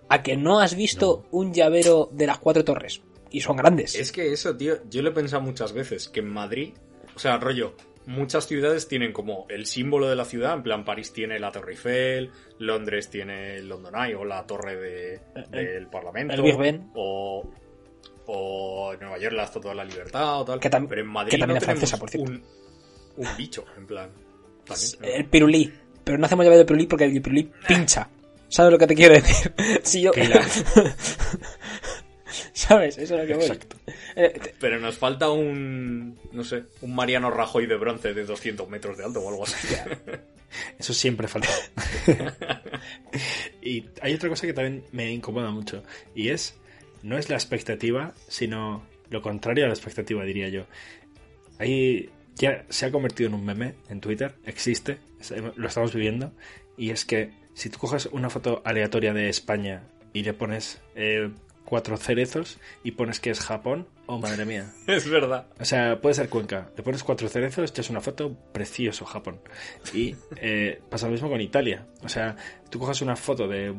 ¿A 0.10 0.24
que 0.24 0.36
no 0.36 0.60
has 0.60 0.76
visto 0.76 1.26
un 1.32 1.54
llavero 1.54 2.10
de 2.12 2.28
las 2.28 2.40
cuatro 2.40 2.66
torres? 2.66 3.02
Y 3.30 3.40
son 3.40 3.56
grandes. 3.56 3.96
Es 3.96 4.12
que 4.12 4.34
eso, 4.34 4.58
tío, 4.58 4.76
yo 4.90 5.02
lo 5.02 5.10
he 5.10 5.14
pensado 5.14 5.42
muchas 5.42 5.72
veces, 5.72 6.10
que 6.10 6.20
en 6.20 6.28
Madrid, 6.28 6.74
o 7.16 7.20
sea, 7.20 7.38
rollo, 7.38 7.76
muchas 8.06 8.48
ciudades 8.48 8.88
tienen 8.88 9.14
como 9.14 9.46
el 9.50 9.66
símbolo 9.66 10.08
de 10.10 10.16
la 10.16 10.26
ciudad, 10.26 10.54
en 10.54 10.64
plan 10.64 10.86
París 10.86 11.14
tiene 11.14 11.40
la 11.40 11.52
Torre 11.52 11.74
Eiffel, 11.74 12.32
Londres 12.60 13.10
tiene 13.10 13.58
el 13.58 13.68
London 13.68 13.94
Eye 13.96 14.16
o 14.16 14.26
la 14.26 14.46
Torre 14.46 14.76
de, 14.76 15.22
del 15.50 15.88
Parlamento. 15.88 16.34
el 16.34 16.42
Big 16.42 16.58
Ben. 16.58 16.92
O, 16.96 17.50
o 18.28 18.94
Nueva 19.00 19.18
York 19.18 19.34
la 19.34 19.44
Estatua 19.44 19.72
de 19.72 19.78
la 19.78 19.86
Libertad 19.86 20.42
o 20.42 20.46
tal. 20.46 20.60
Que 20.60 20.70
Pero 20.70 21.02
en 21.02 21.08
Madrid 21.08 21.32
que 21.32 21.38
también 21.38 21.56
no 21.56 21.60
es 21.60 21.66
francesa, 21.66 21.98
por 21.98 22.10
cierto. 22.10 22.32
un, 22.32 22.44
un 23.18 23.28
bicho, 23.38 23.66
en 23.78 23.88
plan. 23.88 24.10
También, 24.66 24.92
¿no? 25.00 25.08
El 25.08 25.26
pirulí. 25.26 25.74
Pero 26.04 26.18
no 26.18 26.26
hacemos 26.26 26.44
llamado 26.46 26.60
de 26.60 26.66
pirulí 26.66 26.88
porque 26.88 27.06
el 27.06 27.22
pirulí 27.22 27.52
pincha. 27.68 28.10
¿Sabes 28.48 28.74
lo 28.74 28.78
que 28.78 28.88
te 28.88 28.96
quiero 28.96 29.14
decir? 29.14 29.54
Si 29.84 30.02
yo... 30.02 30.12
¿Sabes? 32.54 32.98
Eso 32.98 33.16
es 33.16 33.22
lo 33.22 33.28
que 33.28 33.34
voy. 33.36 33.44
Exacto. 33.46 33.76
Eh, 34.16 34.54
Pero 34.60 34.80
nos 34.80 34.98
falta 34.98 35.30
un, 35.30 36.18
no 36.32 36.44
sé, 36.44 36.64
un 36.82 36.96
Mariano 36.96 37.30
Rajoy 37.32 37.66
de 37.68 37.76
bronce 37.76 38.14
de 38.14 38.26
200 38.26 38.68
metros 38.70 38.98
de 38.98 39.04
alto 39.06 39.20
o 39.22 39.30
algo 39.30 39.44
así. 39.44 39.68
Eso 40.80 40.94
siempre 40.94 41.28
falta. 41.28 41.50
y 43.62 43.86
hay 44.02 44.14
otra 44.14 44.30
cosa 44.30 44.48
que 44.48 44.54
también 44.54 44.84
me 44.92 45.12
incomoda 45.12 45.52
mucho. 45.52 45.84
Y 46.16 46.30
es, 46.30 46.56
no 47.04 47.18
es 47.18 47.30
la 47.30 47.36
expectativa, 47.36 48.14
sino 48.28 48.86
lo 49.10 49.22
contrario 49.22 49.66
a 49.66 49.68
la 49.68 49.74
expectativa, 49.74 50.24
diría 50.24 50.50
yo. 50.50 50.66
Ahí 51.60 52.10
ya 52.36 52.66
se 52.70 52.86
ha 52.86 52.92
convertido 52.92 53.28
en 53.30 53.36
un 53.36 53.46
meme 53.46 53.76
en 53.90 54.02
Twitter, 54.02 54.36
existe, 54.46 54.98
es- 55.20 55.32
lo 55.56 55.68
estamos 55.68 55.94
viviendo. 55.94 56.32
Y 56.78 56.90
es 56.92 57.06
que 57.06 57.32
si 57.54 57.70
tú 57.70 57.78
coges 57.78 58.08
una 58.08 58.30
foto 58.30 58.62
aleatoria 58.66 59.14
de 59.14 59.30
España 59.30 59.84
y 60.14 60.24
le 60.24 60.34
pones 60.34 60.82
eh, 60.96 61.30
cuatro 61.72 61.96
cerezos 61.96 62.60
y 62.84 62.92
pones 62.92 63.22
que 63.22 63.30
es 63.30 63.40
Japón, 63.40 63.88
oh 64.06 64.20
madre 64.20 64.44
mía. 64.44 64.70
es 64.88 65.10
verdad. 65.10 65.48
O 65.58 65.64
sea, 65.64 66.02
puede 66.02 66.16
ser 66.16 66.28
Cuenca. 66.28 66.70
Le 66.76 66.84
pones 66.84 67.02
cuatro 67.02 67.30
cerezos, 67.30 67.70
echas 67.70 67.90
una 67.90 68.02
foto, 68.02 68.36
precioso 68.52 69.06
Japón. 69.06 69.40
Y 69.94 70.18
eh, 70.36 70.82
pasa 70.90 71.06
lo 71.06 71.14
mismo 71.14 71.30
con 71.30 71.40
Italia. 71.40 71.88
O 72.04 72.10
sea, 72.10 72.36
tú 72.70 72.78
coges 72.78 73.02
una 73.02 73.16
foto 73.16 73.48
del 73.48 73.78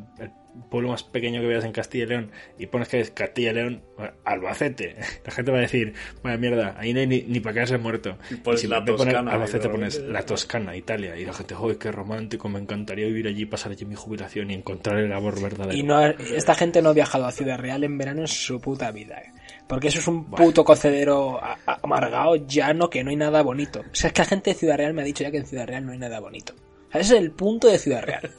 pueblo 0.70 0.90
más 0.90 1.02
pequeño 1.02 1.40
que 1.40 1.46
veas 1.46 1.64
en 1.64 1.72
Castilla 1.72 2.04
y 2.04 2.06
León 2.08 2.30
y 2.58 2.66
pones 2.66 2.88
que 2.88 3.00
es 3.00 3.10
Castilla 3.10 3.50
y 3.52 3.54
León, 3.54 3.82
bueno, 3.96 4.12
Albacete. 4.24 4.96
La 5.24 5.32
gente 5.32 5.50
va 5.50 5.58
a 5.58 5.60
decir, 5.62 5.94
vaya 6.22 6.36
mierda, 6.36 6.74
ahí 6.78 6.92
no 6.92 7.00
hay 7.00 7.06
ni, 7.06 7.22
ni 7.22 7.40
para 7.40 7.54
quedarse 7.54 7.78
muerto. 7.78 8.18
Y 8.30 8.34
pones 8.36 8.60
si 8.60 8.66
la 8.68 8.84
poner 8.84 8.96
Toscana, 9.14 9.32
Albacete 9.32 9.68
pones 9.68 9.98
la 10.00 10.22
Toscana, 10.24 10.76
Italia. 10.76 11.16
Y 11.16 11.24
la 11.24 11.32
gente, 11.32 11.54
¡ay, 11.58 11.76
qué 11.76 11.90
romántico! 11.92 12.48
Me 12.48 12.58
encantaría 12.58 13.06
vivir 13.06 13.26
allí, 13.28 13.46
pasar 13.46 13.72
allí 13.72 13.84
mi 13.84 13.94
jubilación 13.94 14.50
y 14.50 14.54
encontrar 14.54 14.98
el 14.98 15.12
amor 15.12 15.40
verdadero. 15.40 15.74
Y 15.76 15.82
no, 15.82 15.96
ha- 15.96 16.10
esta 16.10 16.54
gente 16.54 16.82
no 16.82 16.90
ha 16.90 16.92
viajado 16.94 17.24
a 17.26 17.32
Ciudad 17.32 17.58
Real 17.58 17.82
en 17.84 17.96
verano 17.96 18.20
en 18.22 18.28
su 18.28 18.60
puta 18.60 18.90
vida. 18.90 19.18
eh. 19.20 19.32
Porque 19.68 19.88
eso 19.88 20.00
es 20.00 20.08
un 20.08 20.30
puto 20.30 20.64
cocedero 20.64 21.40
amargado, 21.66 22.36
llano, 22.36 22.90
que 22.90 23.02
no 23.04 23.10
hay 23.10 23.16
nada 23.16 23.42
bonito. 23.42 23.80
O 23.80 23.94
sea, 23.94 24.08
es 24.08 24.12
que 24.14 24.22
la 24.22 24.26
gente 24.26 24.50
de 24.50 24.56
Ciudad 24.56 24.76
Real 24.76 24.92
me 24.92 25.02
ha 25.02 25.04
dicho 25.04 25.22
ya 25.24 25.30
que 25.30 25.38
en 25.38 25.46
Ciudad 25.46 25.66
Real 25.66 25.86
no 25.86 25.92
hay 25.92 25.98
nada 25.98 26.20
bonito. 26.20 26.52
O 26.88 26.92
sea, 26.92 27.00
ese 27.00 27.14
es 27.14 27.20
el 27.22 27.30
punto 27.30 27.68
de 27.68 27.78
Ciudad 27.78 28.02
Real. 28.04 28.30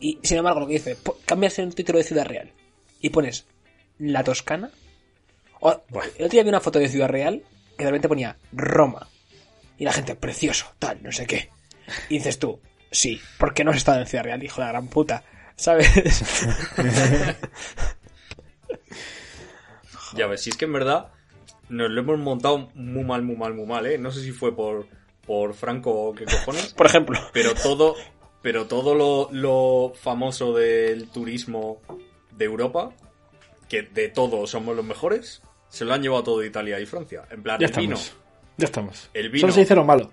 Y 0.00 0.18
sin 0.22 0.38
embargo, 0.38 0.60
lo 0.60 0.66
que 0.66 0.74
dice, 0.74 0.96
cambias 1.26 1.58
el 1.58 1.74
título 1.74 1.98
de 1.98 2.04
Ciudad 2.04 2.26
Real 2.26 2.52
y 3.00 3.10
pones 3.10 3.46
la 3.98 4.22
Toscana. 4.24 4.70
O, 5.60 5.70
el 5.70 6.24
otro 6.24 6.28
día 6.28 6.42
vi 6.42 6.48
una 6.48 6.60
foto 6.60 6.78
de 6.78 6.88
Ciudad 6.88 7.08
Real 7.08 7.42
que 7.76 7.84
de 7.84 7.90
repente 7.90 8.08
ponía 8.08 8.36
Roma. 8.52 9.08
Y 9.76 9.84
la 9.84 9.92
gente, 9.92 10.14
precioso, 10.14 10.72
tal, 10.78 11.02
no 11.02 11.12
sé 11.12 11.26
qué. 11.26 11.50
Y 12.08 12.18
dices 12.18 12.38
tú, 12.38 12.60
sí, 12.90 13.20
porque 13.38 13.64
no 13.64 13.70
has 13.70 13.76
estado 13.78 14.00
en 14.00 14.06
Ciudad 14.06 14.24
Real, 14.24 14.42
hijo 14.42 14.60
de 14.60 14.66
la 14.66 14.72
gran 14.72 14.88
puta. 14.88 15.24
¿Sabes? 15.56 15.88
Ya 20.14 20.26
ves, 20.26 20.42
si 20.42 20.50
es 20.50 20.56
que 20.56 20.64
en 20.64 20.72
verdad 20.72 21.08
nos 21.68 21.90
lo 21.90 22.00
hemos 22.00 22.18
montado 22.18 22.70
muy 22.74 23.04
mal, 23.04 23.22
muy 23.22 23.36
mal, 23.36 23.54
muy 23.54 23.66
mal, 23.66 23.86
¿eh? 23.86 23.98
No 23.98 24.10
sé 24.10 24.22
si 24.22 24.32
fue 24.32 24.54
por, 24.54 24.86
por 25.26 25.54
Franco 25.54 25.90
o 25.92 26.14
qué 26.14 26.24
cojones, 26.24 26.72
Por 26.74 26.86
ejemplo. 26.86 27.18
pero 27.32 27.54
todo, 27.54 27.94
pero 28.42 28.66
todo 28.66 28.94
lo, 28.94 29.28
lo 29.32 29.92
famoso 29.94 30.52
del 30.54 31.08
turismo 31.08 31.80
de 32.36 32.44
Europa, 32.44 32.92
que 33.68 33.82
de 33.82 34.08
todo 34.08 34.46
somos 34.46 34.76
los 34.76 34.84
mejores, 34.84 35.42
se 35.68 35.84
lo 35.84 35.94
han 35.94 36.02
llevado 36.02 36.24
todo 36.24 36.44
Italia 36.44 36.80
y 36.80 36.86
Francia. 36.86 37.24
En 37.30 37.42
plan, 37.42 37.60
ya 37.60 37.66
el 37.66 37.72
vino, 37.74 37.96
estamos. 37.96 38.16
Ya 38.56 38.66
estamos. 38.66 39.10
El 39.14 39.30
vino. 39.30 39.40
Solo 39.42 39.52
se 39.52 39.60
dice 39.60 39.74
lo 39.74 39.84
malo. 39.84 40.10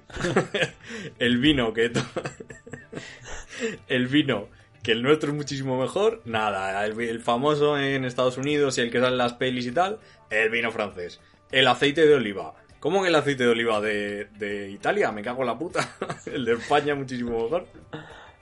el 1.20 1.38
vino 1.38 1.74
que 1.74 1.92
el 3.88 4.08
vino 4.08 4.50
que 4.84 4.92
el 4.92 5.02
nuestro 5.02 5.32
es 5.32 5.36
muchísimo 5.36 5.82
mejor 5.82 6.22
nada 6.26 6.86
el, 6.86 7.00
el 7.02 7.20
famoso 7.20 7.78
en 7.80 8.06
Estados 8.06 8.38
Unidos 8.38 8.78
y 8.78 8.82
el 8.82 8.92
que 8.92 9.00
sale 9.00 9.14
en 9.14 9.18
las 9.18 9.34
pelis 9.34 9.66
y 9.66 9.72
tal 9.72 10.00
el 10.30 10.50
vino 10.52 10.72
francés 10.72 11.20
el 11.52 11.66
aceite 11.68 12.06
de 12.06 12.14
oliva 12.14 12.54
¿Cómo 12.86 13.02
que 13.02 13.08
el 13.10 13.16
aceite 13.16 13.44
de 13.46 13.50
oliva 13.50 13.82
de, 13.82 14.26
de 14.38 14.70
Italia? 14.70 15.12
Me 15.12 15.24
cago 15.24 15.42
en 15.42 15.48
la 15.48 15.58
puta. 15.58 15.96
El 16.28 16.46
de 16.46 16.54
España 16.54 16.94
muchísimo 16.94 17.32
mejor. 17.32 17.66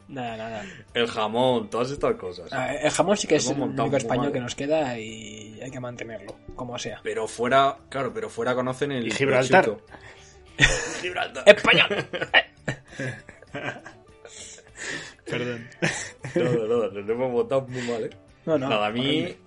Nada, 0.09 0.35
nada. 0.35 0.65
El 0.93 1.07
jamón, 1.07 1.69
todas 1.69 1.91
estas 1.91 2.15
cosas. 2.15 2.51
Ah, 2.51 2.75
El 2.75 2.91
jamón 2.91 3.15
sí 3.15 3.25
que 3.25 3.37
es 3.37 3.49
el 3.49 3.57
único 3.61 3.95
español 3.95 4.25
mal. 4.25 4.33
que 4.33 4.39
nos 4.41 4.53
queda 4.53 4.99
y 4.99 5.61
hay 5.63 5.71
que 5.71 5.79
mantenerlo, 5.79 6.35
como 6.57 6.77
sea. 6.77 6.99
Pero 7.03 7.25
fuera, 7.25 7.77
claro, 7.87 8.11
pero 8.13 8.29
fuera 8.29 8.53
conocen 8.53 8.91
el 8.91 9.07
Y 9.07 9.11
Gibraltar. 9.11 9.77
Gibraltar. 11.01 11.47
¡Español! 11.47 11.87
Perdón. 15.25 15.69
No, 16.35 16.43
no, 16.43 16.67
no, 16.67 16.89
nos 16.89 17.09
hemos 17.09 17.31
montado 17.31 17.61
muy 17.69 17.81
mal, 17.83 18.03
¿eh? 18.03 18.09
No, 18.45 18.57
no. 18.57 18.67
Nada, 18.67 18.87
a 18.87 18.91
mí, 18.91 19.21
horrible. 19.21 19.37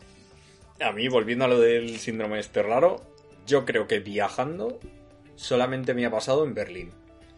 a 0.81 0.93
mí, 0.93 1.07
volviendo 1.09 1.45
a 1.45 1.49
lo 1.49 1.61
del 1.61 1.99
síndrome 1.99 2.39
este 2.39 2.63
raro, 2.63 3.15
yo 3.47 3.65
creo 3.65 3.87
que 3.87 4.01
viajando 4.01 4.79
solamente 5.35 5.95
me 5.95 6.05
ha 6.07 6.11
pasado 6.11 6.45
en 6.45 6.55
Berlín. 6.55 6.93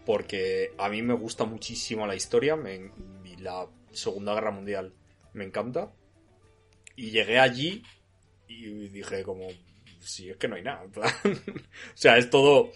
Porque 0.06 0.72
a 0.78 0.88
mí 0.88 1.02
me 1.02 1.14
gusta 1.14 1.44
muchísimo 1.44 2.06
la 2.06 2.14
historia 2.16 2.56
me- 2.56 2.90
y 3.24 3.36
la 3.36 3.66
Segunda 3.92 4.34
Guerra 4.34 4.50
Mundial 4.50 4.94
me 5.34 5.44
encanta. 5.44 5.92
Y 6.96 7.10
llegué 7.10 7.38
allí 7.38 7.82
y 8.48 8.88
dije 8.88 9.22
como, 9.22 9.46
si 10.00 10.30
es 10.30 10.36
que 10.38 10.48
no 10.48 10.56
hay 10.56 10.62
nada. 10.62 10.82
o 10.94 11.30
sea, 11.94 12.16
es 12.16 12.30
todo... 12.30 12.70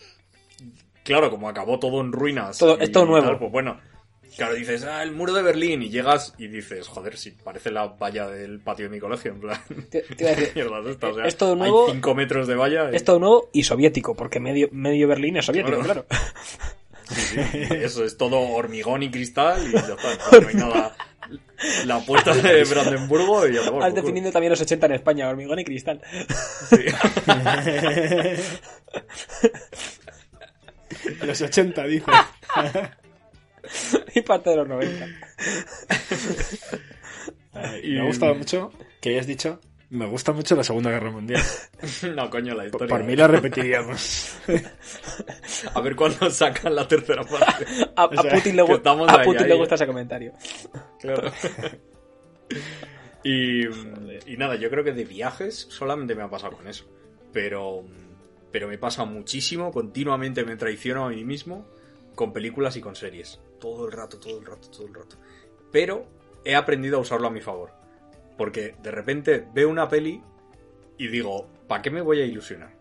Claro, 1.05 1.31
como 1.31 1.49
acabó 1.49 1.79
todo 1.81 2.01
en 2.01 2.13
ruinas. 2.13 2.59
Todo- 2.59 2.79
es 2.79 2.93
todo 2.93 3.07
nuevo. 3.07 3.27
tal, 3.27 3.39
pues 3.39 3.51
bueno, 3.51 3.81
Claro, 4.37 4.55
dices, 4.55 4.85
ah, 4.85 5.03
el 5.03 5.13
muro 5.13 5.33
de 5.35 5.43
Berlín, 5.43 5.83
y 5.83 5.91
llegas 5.91 6.35
y 6.39 6.47
dices, 6.49 6.89
joder, 6.89 7.17
si 7.19 7.33
parece 7.33 7.71
la 7.71 7.87
valla 7.87 8.27
del 8.29 8.61
patio 8.61 8.87
de 8.87 8.91
mi 8.91 8.99
colegio, 9.01 9.33
en 9.33 9.41
plan. 9.41 9.61
Te, 9.91 10.01
te 10.03 10.23
iba 10.25 10.31
a 10.31 10.35
decir, 10.37 10.67
esta, 10.91 11.09
o 11.09 11.15
sea, 11.15 11.25
es 11.27 11.37
todo 11.37 11.55
nuevo- 11.57 11.87
Hay 11.89 11.93
5 11.95 12.15
metros 12.15 12.47
de 12.47 12.55
valla. 12.55 12.91
y- 12.93 12.97
es 12.97 13.05
todo 13.05 13.19
nuevo 13.19 13.51
y 13.53 13.63
soviético, 13.65 14.15
porque 14.15 14.41
medio, 14.41 14.69
medio 14.73 15.07
Berlín 15.09 15.37
es 15.37 15.45
soviético, 15.47 15.81
Claro. 15.81 16.07
claro. 16.07 16.23
Sí, 17.11 17.37
sí, 17.51 17.59
eso 17.71 18.05
es 18.05 18.17
todo 18.17 18.39
hormigón 18.41 19.03
y 19.03 19.11
cristal 19.11 19.67
y 19.69 19.73
ya 19.73 19.79
está. 19.81 20.41
No 20.41 20.49
hay 20.49 20.55
nada. 20.55 20.97
La 21.87 22.01
puerta 22.01 22.35
de 22.35 22.65
Brandenburgo 22.65 23.47
y 23.47 23.55
ya 23.55 23.63
te 23.71 23.85
Has 23.85 23.95
definido 23.95 24.33
también 24.33 24.51
los 24.51 24.61
80 24.61 24.87
en 24.87 24.93
España, 24.93 25.29
hormigón 25.29 25.59
y 25.61 25.65
cristal. 25.65 26.01
Los 31.23 31.41
80, 31.41 31.85
dice. 31.85 32.07
y 34.15 34.23
parte 34.23 34.51
de 34.51 34.57
los 34.57 34.69
90. 34.69 35.07
Y 37.83 37.93
me 37.93 38.01
ha 38.01 38.05
gustado 38.05 38.35
mucho 38.35 38.73
que 39.01 39.11
hayas 39.11 39.27
dicho, 39.27 39.61
me 39.91 40.07
gusta 40.07 40.33
mucho 40.33 40.57
la 40.57 40.65
Segunda 40.65 40.91
Guerra 40.91 41.11
Mundial. 41.11 41.43
No, 42.15 42.31
coño, 42.31 42.55
la 42.55 42.65
historia. 42.65 42.89
por 42.89 43.05
mí 43.05 43.15
la 43.15 43.27
repetiríamos. 43.27 44.37
A 45.75 45.81
ver 45.81 45.95
cuándo 45.97 46.31
sacan 46.31 46.75
la 46.75 46.87
tercera 46.89 47.23
parte. 47.25 47.67
A, 47.95 48.03
a 48.05 48.07
O 48.07 48.23
sea, 48.23 48.33
Putin, 48.33 48.57
le, 48.57 48.63
gu- 48.65 48.81
a 49.07 49.19
ahí, 49.21 49.25
Putin 49.27 49.43
ahí, 49.43 49.49
le 49.49 49.55
gusta 49.57 49.75
ese 49.75 49.87
comentario. 49.87 50.33
Claro. 51.01 51.31
Y, 53.25 53.67
y 53.67 54.37
nada, 54.39 54.55
yo 54.57 54.71
creo 54.71 54.83
que 54.85 54.93
de 54.93 55.05
viajes 55.05 55.67
solamente 55.71 56.15
me 56.15 56.23
ha 56.23 56.31
pasado 56.31 56.57
con 56.57 56.67
eso. 56.69 56.85
Pero, 57.33 57.85
pero 58.51 58.69
me 58.69 58.79
pasa 58.79 59.05
muchísimo, 59.05 59.73
continuamente 59.73 60.45
me 60.45 60.57
traiciono 60.57 61.05
a 61.05 61.11
mí 61.11 61.25
mismo 61.25 61.67
con 62.15 62.33
películas 62.33 62.77
y 62.77 62.81
con 62.81 62.95
series. 62.97 63.41
Todo 63.63 63.87
el 63.87 63.93
rato, 63.93 64.19
todo 64.19 64.41
el 64.41 64.45
rato, 64.45 64.69
todo 64.71 64.87
el 64.89 64.95
rato. 64.95 65.17
Pero 65.71 66.05
he 66.45 66.57
aprendido 66.57 66.97
a 66.99 67.01
usarlo 67.01 67.29
a 67.29 67.31
mi 67.31 67.41
favor. 67.41 67.71
Porque 68.37 68.75
de 68.83 68.91
repente 68.91 69.47
veo 69.55 69.71
una 69.71 69.89
peli 69.89 70.21
y 70.99 71.07
digo, 71.07 71.47
¿para 71.69 71.81
qué 71.81 71.91
me 71.93 72.01
voy 72.01 72.21
a 72.21 72.27
ilusionar? 72.27 72.75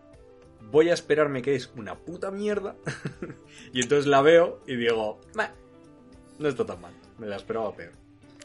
Voy 0.72 0.90
a 0.90 0.94
esperarme 0.94 1.40
que 1.40 1.54
es 1.54 1.70
una 1.76 1.96
puta 1.96 2.32
mierda. 2.32 2.74
y 3.72 3.80
entonces 3.80 4.06
la 4.06 4.22
veo 4.22 4.60
y 4.66 4.74
digo, 4.74 5.20
"Meh, 5.36 5.50
no 6.40 6.48
está 6.48 6.66
tan 6.66 6.80
mal. 6.80 6.92
Me 7.16 7.28
la 7.28 7.36
esperaba 7.36 7.72
peor. 7.74 7.92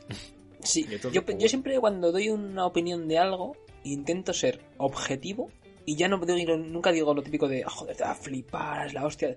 Sí, 0.59 0.85
entonces, 0.89 1.23
yo, 1.39 1.47
siempre 1.47 1.79
cuando 1.79 2.11
doy 2.11 2.29
una 2.29 2.65
opinión 2.65 3.07
de 3.07 3.19
algo, 3.19 3.55
intento 3.83 4.33
ser 4.33 4.59
objetivo 4.77 5.51
y 5.85 5.95
ya 5.95 6.07
no 6.09 6.17
digo, 6.17 6.57
nunca 6.57 6.91
digo 6.91 7.13
lo 7.13 7.21
típico 7.23 7.47
de, 7.47 7.63
"Ah, 7.63 7.69
joder, 7.69 7.95
te 7.95 8.03
va 8.03 8.11
a 8.11 8.15
flipar, 8.15 8.87
es 8.87 8.93
la 8.93 9.05
hostia. 9.05 9.35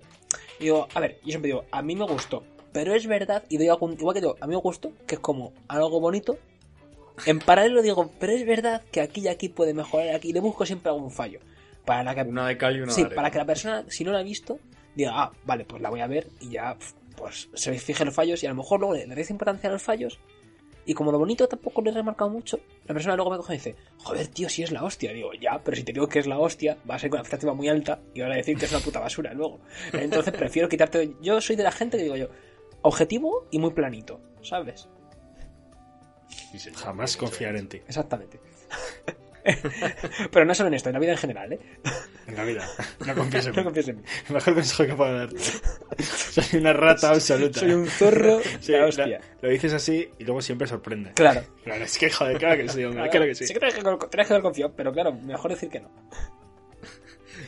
Digo, 0.59 0.87
a 0.93 0.99
ver, 0.99 1.19
yo 1.21 1.29
siempre 1.29 1.49
digo, 1.49 1.63
a 1.71 1.81
mí 1.81 1.95
me 1.95 2.05
gustó, 2.05 2.43
pero 2.71 2.93
es 2.95 3.07
verdad, 3.07 3.43
y 3.49 3.57
doy 3.57 3.67
algún, 3.67 3.93
igual 3.93 4.13
que 4.13 4.21
digo, 4.21 4.35
a 4.39 4.47
mí 4.47 4.55
me 4.55 4.61
gustó, 4.61 4.91
que 5.07 5.15
es 5.15 5.21
como 5.21 5.53
algo 5.67 5.99
bonito. 5.99 6.37
En 7.25 7.39
paralelo 7.39 7.81
digo, 7.81 8.11
pero 8.19 8.33
es 8.33 8.45
verdad 8.45 8.81
que 8.91 9.01
aquí 9.01 9.21
y 9.21 9.27
aquí 9.27 9.49
puede 9.49 9.73
mejorar, 9.73 10.15
aquí 10.15 10.29
y 10.29 10.33
le 10.33 10.39
busco 10.39 10.65
siempre 10.65 10.91
algún 10.91 11.11
fallo. 11.11 11.39
Para 11.85 12.15
que 12.15 12.21
Una 12.21 12.47
de 12.47 12.57
cal 12.57 12.77
y 12.77 12.81
una 12.81 12.91
Sí, 12.91 13.03
de 13.03 13.09
para 13.09 13.29
que 13.29 13.37
la 13.37 13.45
persona, 13.45 13.85
si 13.89 14.03
no 14.03 14.11
la 14.11 14.19
ha 14.19 14.23
visto, 14.23 14.59
diga, 14.95 15.11
ah, 15.15 15.31
vale, 15.45 15.65
pues 15.65 15.81
la 15.81 15.89
voy 15.89 15.99
a 15.99 16.07
ver 16.07 16.27
y 16.39 16.49
ya, 16.49 16.77
pues 17.17 17.49
se 17.53 17.73
fije 17.73 18.05
los 18.05 18.13
fallos 18.13 18.41
y 18.43 18.45
a 18.45 18.49
lo 18.49 18.55
mejor 18.55 18.79
luego 18.79 18.95
le, 18.95 19.07
le 19.07 19.15
resta 19.15 19.33
importancia 19.33 19.69
a 19.69 19.73
los 19.73 19.81
fallos 19.81 20.19
y 20.85 20.93
como 20.93 21.11
lo 21.11 21.19
bonito 21.19 21.47
tampoco 21.47 21.81
le 21.81 21.91
he 21.91 21.93
remarcado 21.93 22.29
mucho, 22.29 22.59
la 22.85 22.93
persona 22.93 23.15
luego 23.15 23.31
me 23.31 23.37
coge 23.37 23.53
y 23.53 23.57
dice, 23.57 23.75
joder, 23.97 24.27
tío, 24.27 24.49
si 24.49 24.63
es 24.63 24.71
la 24.71 24.83
hostia. 24.83 25.13
Digo, 25.13 25.31
ya, 25.33 25.61
pero 25.63 25.77
si 25.77 25.83
te 25.83 25.93
digo 25.93 26.07
que 26.07 26.19
es 26.19 26.27
la 26.27 26.39
hostia, 26.39 26.77
va 26.89 26.95
a 26.95 26.99
ser 26.99 27.09
con 27.09 27.17
una 27.17 27.21
expectativa 27.21 27.53
muy 27.53 27.69
alta 27.69 27.99
y 28.13 28.21
van 28.21 28.31
a 28.31 28.35
decir 28.35 28.57
que 28.57 28.65
es 28.65 28.71
una 28.71 28.81
puta 28.81 28.99
basura 28.99 29.33
luego. 29.33 29.59
Entonces 29.93 30.33
prefiero 30.33 30.67
quitarte. 30.67 31.13
Yo 31.21 31.39
soy 31.39 31.55
de 31.55 31.63
la 31.63 31.71
gente 31.71 31.97
que 31.97 32.03
digo 32.03 32.15
yo, 32.15 32.29
objetivo 32.81 33.47
y 33.51 33.59
muy 33.59 33.71
planito, 33.71 34.19
¿sabes? 34.41 34.87
Sí, 36.51 36.59
señor. 36.59 36.79
Jamás 36.79 37.17
confiar 37.17 37.55
en 37.55 37.67
ti. 37.69 37.77
Exactamente. 37.87 38.39
pero 40.31 40.45
no 40.45 40.53
solo 40.53 40.67
en 40.67 40.75
esto, 40.75 40.89
en 40.89 40.93
la 40.93 40.99
vida 40.99 41.11
en 41.13 41.17
general, 41.17 41.51
¿eh? 41.53 41.59
En 42.27 42.35
la 42.35 42.43
vida. 42.43 42.67
No 43.05 43.15
confíes 43.15 43.47
en 43.47 43.51
No 43.55 43.57
mí. 43.57 43.63
confíes 43.65 43.87
en 43.87 43.97
mí. 43.97 44.03
El 44.27 44.33
mejor 44.35 44.53
consejo 44.53 44.85
que 44.85 44.93
puedo 44.95 45.17
darte. 45.17 45.39
Soy 46.03 46.59
una 46.59 46.73
rata 46.73 47.09
absoluta. 47.09 47.59
Soy 47.59 47.71
un 47.71 47.87
zorro 47.87 48.39
Sí, 48.59 48.71
de 48.71 48.77
la 48.77 48.83
la- 48.83 48.89
hostia. 48.89 49.21
lo 49.41 49.49
dices 49.49 49.73
así 49.73 50.09
y 50.19 50.23
luego 50.25 50.41
siempre 50.41 50.67
sorprende. 50.67 51.11
Claro. 51.13 51.41
Claro, 51.63 51.83
es 51.83 51.97
que 51.97 52.09
joder, 52.11 52.37
claro 52.37 52.61
que 52.61 52.69
sí, 52.69 52.83
hombre, 52.83 53.09
claro 53.09 53.25
que 53.25 53.35
sí. 53.35 53.45
que 53.53 53.59
tienes 53.59 53.73
que, 53.75 53.81
tienes 54.09 54.27
que 54.27 54.33
haber 54.33 54.43
confiado, 54.43 54.73
pero 54.75 54.93
claro, 54.93 55.11
mejor 55.13 55.51
decir 55.51 55.69
que 55.69 55.79
no. 55.79 55.89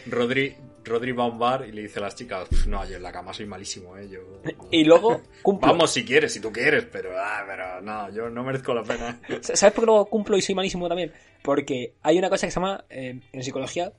Rodri, 0.07 0.55
Rodri 0.85 1.11
va 1.11 1.23
a 1.23 1.27
un 1.27 1.39
bar 1.39 1.65
y 1.67 1.71
le 1.71 1.83
dice 1.83 1.99
a 1.99 2.03
las 2.03 2.15
chicas, 2.15 2.47
"Pf, 2.49 2.67
no, 2.69 2.87
yo 2.87 2.97
en 2.97 3.03
la 3.03 3.11
cama 3.11 3.33
soy 3.33 3.45
malísimo, 3.45 3.97
eh. 3.97 4.07
Yo, 4.09 4.19
Y 4.71 4.83
luego 4.83 5.21
cumplo. 5.41 5.69
Vamos 5.71 5.91
si 5.91 6.03
quieres, 6.03 6.33
si 6.33 6.39
tú 6.39 6.51
quieres, 6.51 6.85
pero, 6.91 7.11
ah, 7.17 7.43
pero 7.47 7.81
no, 7.81 8.09
yo 8.11 8.29
no 8.29 8.43
merezco 8.43 8.73
la 8.73 8.83
pena. 8.83 9.19
¿Sabes 9.41 9.73
por 9.73 9.83
qué 9.83 9.85
luego 9.85 10.05
cumplo 10.07 10.37
y 10.37 10.41
soy 10.41 10.55
malísimo 10.55 10.87
también? 10.87 11.11
Porque 11.41 11.93
hay 12.01 12.17
una 12.17 12.29
cosa 12.29 12.47
que 12.47 12.51
se 12.51 12.55
llama, 12.59 12.85
eh, 12.89 13.19
en 13.31 13.43
psicología, 13.43 13.93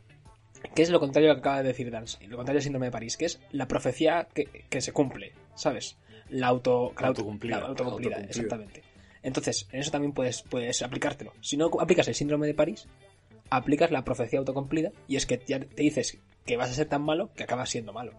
que 0.75 0.83
es 0.83 0.91
lo 0.91 1.01
contrario 1.01 1.31
a 1.31 1.35
lo 1.35 1.37
que 1.37 1.41
acaba 1.49 1.63
de 1.63 1.69
decir 1.69 1.91
Dance, 1.91 2.19
y 2.23 2.27
lo 2.27 2.37
contrario 2.37 2.59
al 2.59 2.63
síndrome 2.63 2.87
de 2.87 2.93
París, 2.93 3.17
que 3.17 3.27
es 3.27 3.41
la 3.53 3.69
profecía 3.69 4.29
que, 4.33 4.47
que 4.69 4.81
se 4.81 4.93
cumple, 4.93 5.33
¿sabes? 5.55 5.97
La 6.31 6.47
auto, 6.49 6.93
la 6.99 7.09
auto- 7.09 7.21
Autocumplida. 7.21 7.61
la 7.61 7.67
autocumplida, 7.67 8.17
Autocumplida. 8.17 8.31
exactamente. 8.43 8.83
Entonces, 9.23 9.69
en 9.73 9.81
eso 9.81 9.91
también 9.91 10.13
puedes, 10.13 10.43
puedes 10.43 10.83
aplicártelo. 10.83 11.33
Si 11.41 11.57
no 11.57 11.71
aplicas 11.81 12.09
el 12.09 12.15
síndrome 12.15 12.47
de 12.47 12.55
París, 12.55 12.87
aplicas 13.51 13.91
la 13.91 14.05
profecía 14.05 14.39
autocumplida, 14.39 14.91
y 15.09 15.17
es 15.17 15.27
que 15.27 15.41
ya 15.47 15.61
te 15.61 15.83
dices 15.83 16.19
que 16.47 16.57
vas 16.57 16.71
a 16.71 16.75
ser 16.75 16.89
tan 16.89 17.03
malo 17.03 17.31
que 17.35 17.45
acabas 17.45 17.71
siendo 17.71 17.93
malo. 17.93 18.13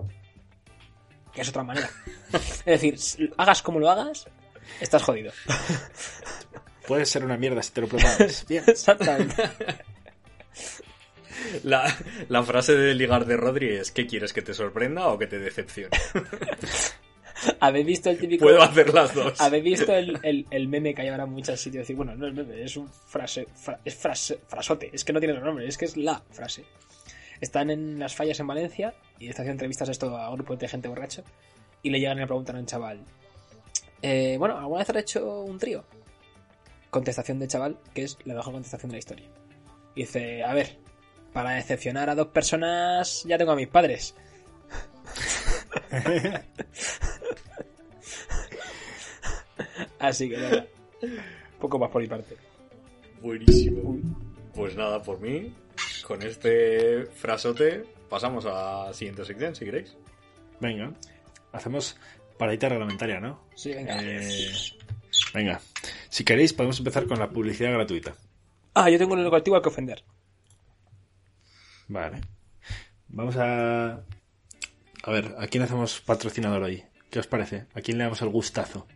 Que 1.34 1.42
es 1.42 1.50
otra 1.50 1.64
manera. 1.64 1.90
es 2.34 2.66
decir, 2.66 3.32
hagas 3.38 3.62
como 3.62 3.80
lo 3.80 3.90
hagas, 3.90 4.26
estás 4.80 5.04
jodido. 5.04 5.32
Puedes 6.88 7.10
ser 7.10 7.26
una 7.26 7.36
mierda 7.38 7.62
si 7.64 7.72
te 7.72 7.82
lo 7.82 7.88
propones. 7.88 8.46
Bien. 8.48 8.64
Exactamente. 8.68 9.44
La, 11.64 11.94
la 12.30 12.44
frase 12.44 12.76
de 12.76 12.94
ligar 12.96 13.26
de 13.26 13.38
Rodri 13.38 13.70
es, 13.70 13.92
¿qué 13.92 14.06
quieres, 14.08 14.34
que 14.34 14.42
te 14.42 14.54
sorprenda 14.54 15.08
o 15.08 15.18
que 15.18 15.28
te 15.28 15.40
decepcione? 15.40 15.90
¿Habéis 17.60 17.86
visto 17.86 18.10
el 18.10 18.18
típico... 18.18 18.46
Puedo 18.46 18.62
hacer 18.62 18.94
las 18.94 19.14
dos. 19.14 19.40
¿Habéis 19.42 19.64
visto 19.64 19.94
el, 19.94 20.20
el, 20.24 20.46
el 20.50 20.68
meme 20.68 20.94
que 20.96 21.02
hay 21.04 21.10
ahora 21.10 21.24
en 21.24 21.32
muchos 21.32 21.60
sitios? 21.60 21.82
Decir, 21.84 21.96
bueno, 21.96 22.16
no 22.16 22.28
es 22.28 22.34
meme, 22.34 22.64
es 22.64 22.78
un 22.78 22.88
frase, 22.92 23.48
fra- 23.54 23.80
es 23.84 23.94
frase, 23.96 24.40
frasote, 24.48 24.90
es 24.94 25.04
que 25.04 25.12
no 25.14 25.20
tiene 25.20 25.34
otro 25.34 25.46
nombre, 25.46 25.68
es 25.68 25.78
que 25.78 25.86
es 25.86 25.98
la 25.98 26.22
frase. 26.32 26.64
Están 27.42 27.70
en 27.70 28.00
las 28.00 28.16
fallas 28.16 28.40
en 28.40 28.48
Valencia 28.48 28.94
y 29.20 29.28
están 29.28 29.44
haciendo 29.44 29.54
entrevistas 29.54 29.90
esto 29.90 30.16
a 30.18 30.32
grupos 30.32 30.60
de 30.60 30.68
gente 30.68 30.88
borracha 30.88 31.24
y 31.84 31.90
le 31.90 32.00
llegan 32.00 32.18
y 32.18 32.22
le 32.22 32.28
preguntan 32.28 32.56
a 32.56 32.60
un 32.60 32.66
chaval, 32.66 33.04
eh, 34.02 34.38
bueno, 34.38 34.58
¿alguna 34.58 34.80
vez 34.80 34.90
has 34.90 34.96
hecho 34.98 35.42
un 35.42 35.60
trío? 35.60 35.84
Contestación 36.90 37.40
de 37.40 37.48
chaval, 37.48 37.78
que 37.94 38.04
es 38.04 38.18
la 38.26 38.36
mejor 38.36 38.54
contestación 38.54 38.90
de 38.90 38.96
la 38.96 39.00
historia. 39.00 39.28
Y 39.96 40.02
dice, 40.02 40.44
a 40.44 40.54
ver, 40.54 40.78
para 41.34 41.52
decepcionar 41.52 42.10
a 42.10 42.16
dos 42.16 42.28
personas 42.28 43.24
ya 43.26 43.38
tengo 43.38 43.52
a 43.52 43.56
mis 43.56 43.68
padres. 43.68 44.16
Así 50.00 50.30
que 50.30 50.38
nada, 50.38 50.68
poco 51.60 51.80
más 51.80 51.90
por 51.90 52.02
mi 52.02 52.08
parte. 52.08 52.38
Buenísimo. 53.22 54.00
Pues 54.54 54.76
nada, 54.76 55.02
por 55.02 55.20
mí, 55.20 55.54
con 56.06 56.22
este 56.22 57.06
frasote, 57.08 57.84
pasamos 58.10 58.46
a 58.46 58.88
la 58.88 58.94
siguiente 58.94 59.26
sección, 59.26 59.56
si 59.56 59.66
queréis. 59.66 59.96
Venga, 60.60 60.94
hacemos 61.52 61.98
paradita 62.38 62.70
reglamentaria, 62.70 63.20
¿no? 63.20 63.42
Sí, 63.56 63.74
venga. 63.74 63.98
Eh, 64.02 64.52
venga, 65.34 65.60
si 66.10 66.24
queréis 66.24 66.54
podemos 66.54 66.78
empezar 66.78 67.08
con 67.08 67.18
la 67.20 67.30
publicidad 67.30 67.72
gratuita. 67.72 68.16
Ah, 68.76 68.90
yo 68.90 68.98
tengo 69.00 69.16
un 69.16 69.28
colectivo 69.30 69.56
al 69.56 69.62
que 69.64 69.70
ofender. 69.70 70.04
Vale. 71.88 72.22
Vamos 73.08 73.36
a... 73.38 73.94
A 75.04 75.12
ver, 75.12 75.36
¿a 75.40 75.48
quién 75.48 75.64
hacemos 75.64 76.02
patrocinador 76.02 76.64
hoy? 76.64 76.84
¿Qué 77.10 77.20
os 77.20 77.28
parece? 77.28 77.66
¿A 77.74 77.82
quién 77.82 77.98
le 77.98 78.04
damos 78.04 78.22
el 78.22 78.30
gustazo? 78.30 78.88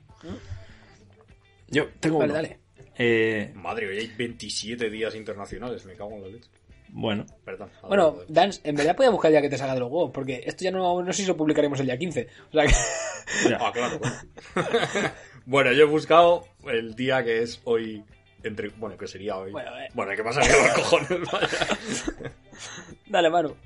Yo 1.69 1.88
tengo 2.00 2.19
Vale, 2.19 2.32
uno. 2.32 2.41
dale. 2.41 2.60
Eh, 2.98 3.52
Madre, 3.56 3.88
hoy 3.88 4.00
hay 4.00 4.08
27 4.08 4.89
días 4.89 5.15
internacionales, 5.15 5.86
me 5.86 5.93
cago 5.95 6.15
en 6.15 6.22
la 6.24 6.28
leche. 6.28 6.50
Bueno, 6.91 7.25
Perdón. 7.45 7.69
Bueno. 7.88 8.17
Dance, 8.28 8.62
en 8.63 8.75
verdad 8.75 8.95
podía 8.95 9.10
buscar 9.10 9.30
el 9.30 9.34
día 9.34 9.41
que 9.41 9.49
te 9.49 9.58
salga 9.58 9.73
de 9.73 9.80
los 9.80 9.89
huevos, 9.89 10.12
porque 10.12 10.43
esto 10.45 10.63
ya 10.63 10.71
no, 10.71 11.02
no 11.02 11.13
sé 11.13 11.21
si 11.21 11.28
lo 11.28 11.38
publicaremos 11.38 11.80
el 11.80 11.86
día 11.86 11.97
15. 11.97 12.28
O 12.49 12.52
sea 12.52 12.65
que... 12.65 13.49
ya. 13.49 13.58
Ah, 13.62 13.71
claro. 13.71 13.99
bueno. 13.99 14.15
bueno, 15.45 15.71
yo 15.73 15.84
he 15.84 15.88
buscado 15.88 16.45
el 16.67 16.95
día 16.95 17.23
que 17.23 17.41
es 17.41 17.62
hoy. 17.63 18.04
Entre, 18.41 18.69
bueno, 18.69 18.97
que 18.97 19.08
sería 19.08 19.38
hoy. 19.38 19.52
Bueno, 19.52 19.78
eh. 19.80 19.89
Bueno, 19.93 20.13
¿qué 20.15 20.23
pasa? 20.23 20.41
Que 20.41 20.47
los 20.47 20.73
cojones, 20.73 21.32
vaya. 21.32 21.47
Dale, 23.08 23.30
mano. 23.30 23.56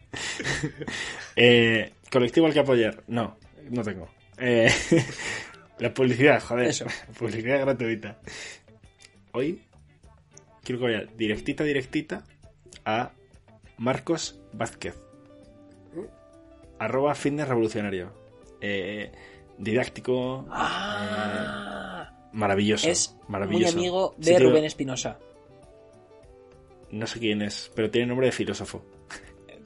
Eh, 1.36 1.94
colectivo 2.12 2.46
al 2.46 2.54
que 2.54 2.60
apoyar. 2.60 3.04
No, 3.08 3.38
no 3.72 3.84
tengo. 3.84 4.08
Eh, 4.38 4.70
la 5.80 5.92
publicidad, 5.92 6.40
joder. 6.42 6.68
Eso. 6.68 6.86
Publicidad 7.18 7.62
gratuita. 7.62 8.20
Hoy 9.32 9.64
quiero 10.64 10.80
que 10.80 10.86
vaya 10.86 11.08
directita, 11.16 11.64
directita 11.64 12.24
a 12.86 13.12
Marcos 13.78 14.39
Vázquez. 14.54 14.96
Arroba 16.80 17.15
fitness 17.15 17.48
revolucionario. 17.48 18.12
Eh, 18.62 19.12
didáctico. 19.58 20.46
Ah, 20.50 22.30
Maravilloso. 22.34 22.89
es 22.89 23.15
muy 23.28 23.65
amigo 23.65 24.15
de 24.17 24.39
Rubén 24.39 24.65
Espinosa. 24.65 25.19
No 26.91 27.08
sé 27.08 27.19
quién 27.19 27.41
es, 27.41 27.72
pero 27.76 27.89
tiene 27.89 28.08
nombre 28.08 28.28
de 28.28 28.32
filósofo. 28.32 28.84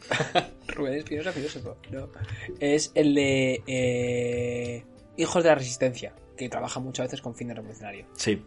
Rubén 0.67 0.95
Espinosa, 0.95 1.31
filósofo. 1.31 1.77
No. 1.91 2.09
Es 2.59 2.91
el 2.95 3.15
de 3.15 3.63
eh, 3.67 4.85
Hijos 5.17 5.43
de 5.43 5.49
la 5.49 5.55
Resistencia, 5.55 6.13
que 6.37 6.49
trabaja 6.49 6.79
muchas 6.79 7.07
veces 7.07 7.21
con 7.21 7.35
fines 7.35 7.55
revolucionario. 7.55 8.05
Sí, 8.13 8.41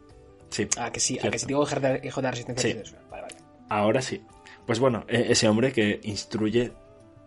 sí. 0.48 0.68
Ah, 0.78 0.90
que 0.90 1.00
sí, 1.00 1.18
a 1.18 1.22
Cierto. 1.22 1.32
que 1.32 1.38
si 1.38 1.46
digo 1.46 1.62
Hijos 1.62 1.82
de, 1.82 2.22
la 2.22 2.30
Resistencia, 2.30 2.84
Sí. 2.84 2.94
Vale, 3.10 3.22
vale. 3.22 3.36
Ahora 3.68 4.00
sí. 4.00 4.22
Pues 4.70 4.78
bueno, 4.78 5.04
e- 5.08 5.32
ese 5.32 5.48
hombre 5.48 5.72
que 5.72 5.98
instruye 6.04 6.70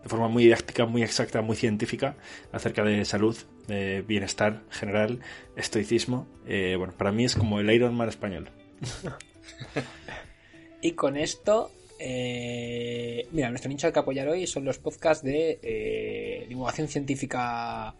de 0.02 0.08
forma 0.08 0.28
muy 0.28 0.44
didáctica, 0.44 0.86
muy 0.86 1.02
exacta, 1.02 1.42
muy 1.42 1.56
científica 1.56 2.16
acerca 2.52 2.82
de 2.82 3.04
salud, 3.04 3.36
de 3.68 4.00
bienestar 4.00 4.62
general, 4.70 5.20
estoicismo. 5.54 6.26
eh, 6.48 6.74
bueno, 6.78 6.94
para 6.96 7.12
mí 7.12 7.26
es 7.26 7.36
como 7.36 7.60
el 7.60 7.70
Iron 7.70 7.94
Man 7.94 8.08
español. 8.08 8.48
Y 10.80 10.92
con 10.92 11.18
esto, 11.18 11.70
eh, 11.98 13.28
mira, 13.32 13.50
nuestro 13.50 13.68
nicho 13.68 13.92
que 13.92 13.98
apoyar 13.98 14.26
hoy 14.28 14.46
son 14.46 14.64
los 14.64 14.78
podcasts 14.78 15.22
de 15.22 15.58
eh, 15.62 16.46
divulgación 16.48 16.88
científica 16.88 17.94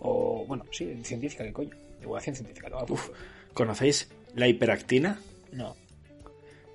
o, 0.00 0.44
bueno, 0.46 0.66
sí, 0.72 0.94
científica, 1.04 1.44
¿qué 1.44 1.54
coño? 1.54 1.70
Divulgación 2.00 2.36
científica. 2.36 2.68
Uf. 2.86 3.08
¿Conocéis 3.54 4.10
la 4.34 4.46
hiperactina? 4.46 5.18
No. 5.52 5.74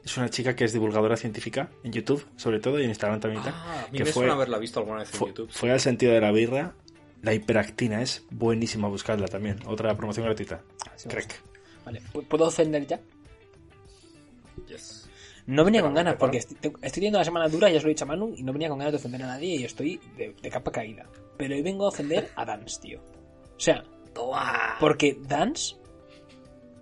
Es 0.06 0.16
una 0.18 0.30
chica 0.30 0.56
que 0.56 0.64
es 0.66 0.72
divulgadora 0.72 1.18
científica 1.18 1.70
en 1.84 1.92
YouTube, 1.92 2.26
sobre 2.36 2.60
todo, 2.60 2.80
y 2.80 2.84
en 2.84 2.90
Instagram 2.90 3.20
también. 3.20 3.44
tal, 3.44 3.54
Ah, 3.56 3.86
a 3.88 3.92
mí 3.92 3.98
que 3.98 4.04
me 4.04 4.12
fue, 4.12 4.22
suena 4.22 4.34
haberla 4.34 4.60
visto 4.60 4.80
alguna 4.80 5.00
vez 5.00 5.12
en 5.12 5.20
fue, 5.20 5.28
YouTube. 5.30 5.50
fue 5.52 5.72
al 5.72 5.80
sentido 5.80 6.14
de 6.14 6.22
la 6.22 6.32
birra. 6.32 6.76
La 7.24 7.34
hiperactina 7.34 8.02
es 8.04 8.24
buenísima, 8.30 8.88
buscarla 8.88 9.28
también. 9.28 9.58
Otra 9.66 9.96
promoción 9.96 10.26
gratuita. 10.28 10.62
Sí, 10.96 11.10
Crack. 11.10 11.42
Vale, 11.84 12.02
¿pu- 12.14 12.24
¿puedo 12.28 12.46
ofender 12.46 12.86
ya? 12.86 13.00
Yes. 14.68 15.10
No 15.48 15.64
venía 15.64 15.82
con 15.82 15.94
ganas, 15.94 16.16
porque 16.16 16.38
estoy, 16.38 16.56
estoy 16.62 16.92
teniendo 16.92 17.20
una 17.20 17.26
semana 17.26 17.48
dura, 17.48 17.70
ya 17.70 17.78
os 17.78 17.84
lo 17.84 17.90
he 17.90 17.94
dicho 17.94 18.04
a 18.06 18.08
Manu, 18.08 18.34
y 18.36 18.44
no 18.44 18.52
venía 18.54 18.70
con 18.70 18.80
ganas 18.80 18.94
de 18.94 18.98
ofender 18.98 19.24
a 19.24 19.28
nadie 19.28 19.56
y 19.56 19.64
estoy 19.64 20.00
de, 20.18 20.36
de 20.42 20.50
capa 20.50 20.72
caída. 20.72 21.06
Pero 21.38 21.56
hoy 21.56 21.62
vengo 21.62 21.86
a 21.86 21.90
ofender 21.90 22.32
a 22.36 22.46
Dance, 22.46 22.80
tío. 22.82 23.00
O 23.56 23.60
sea, 23.60 23.84
porque 24.80 25.18
Dance 25.28 25.76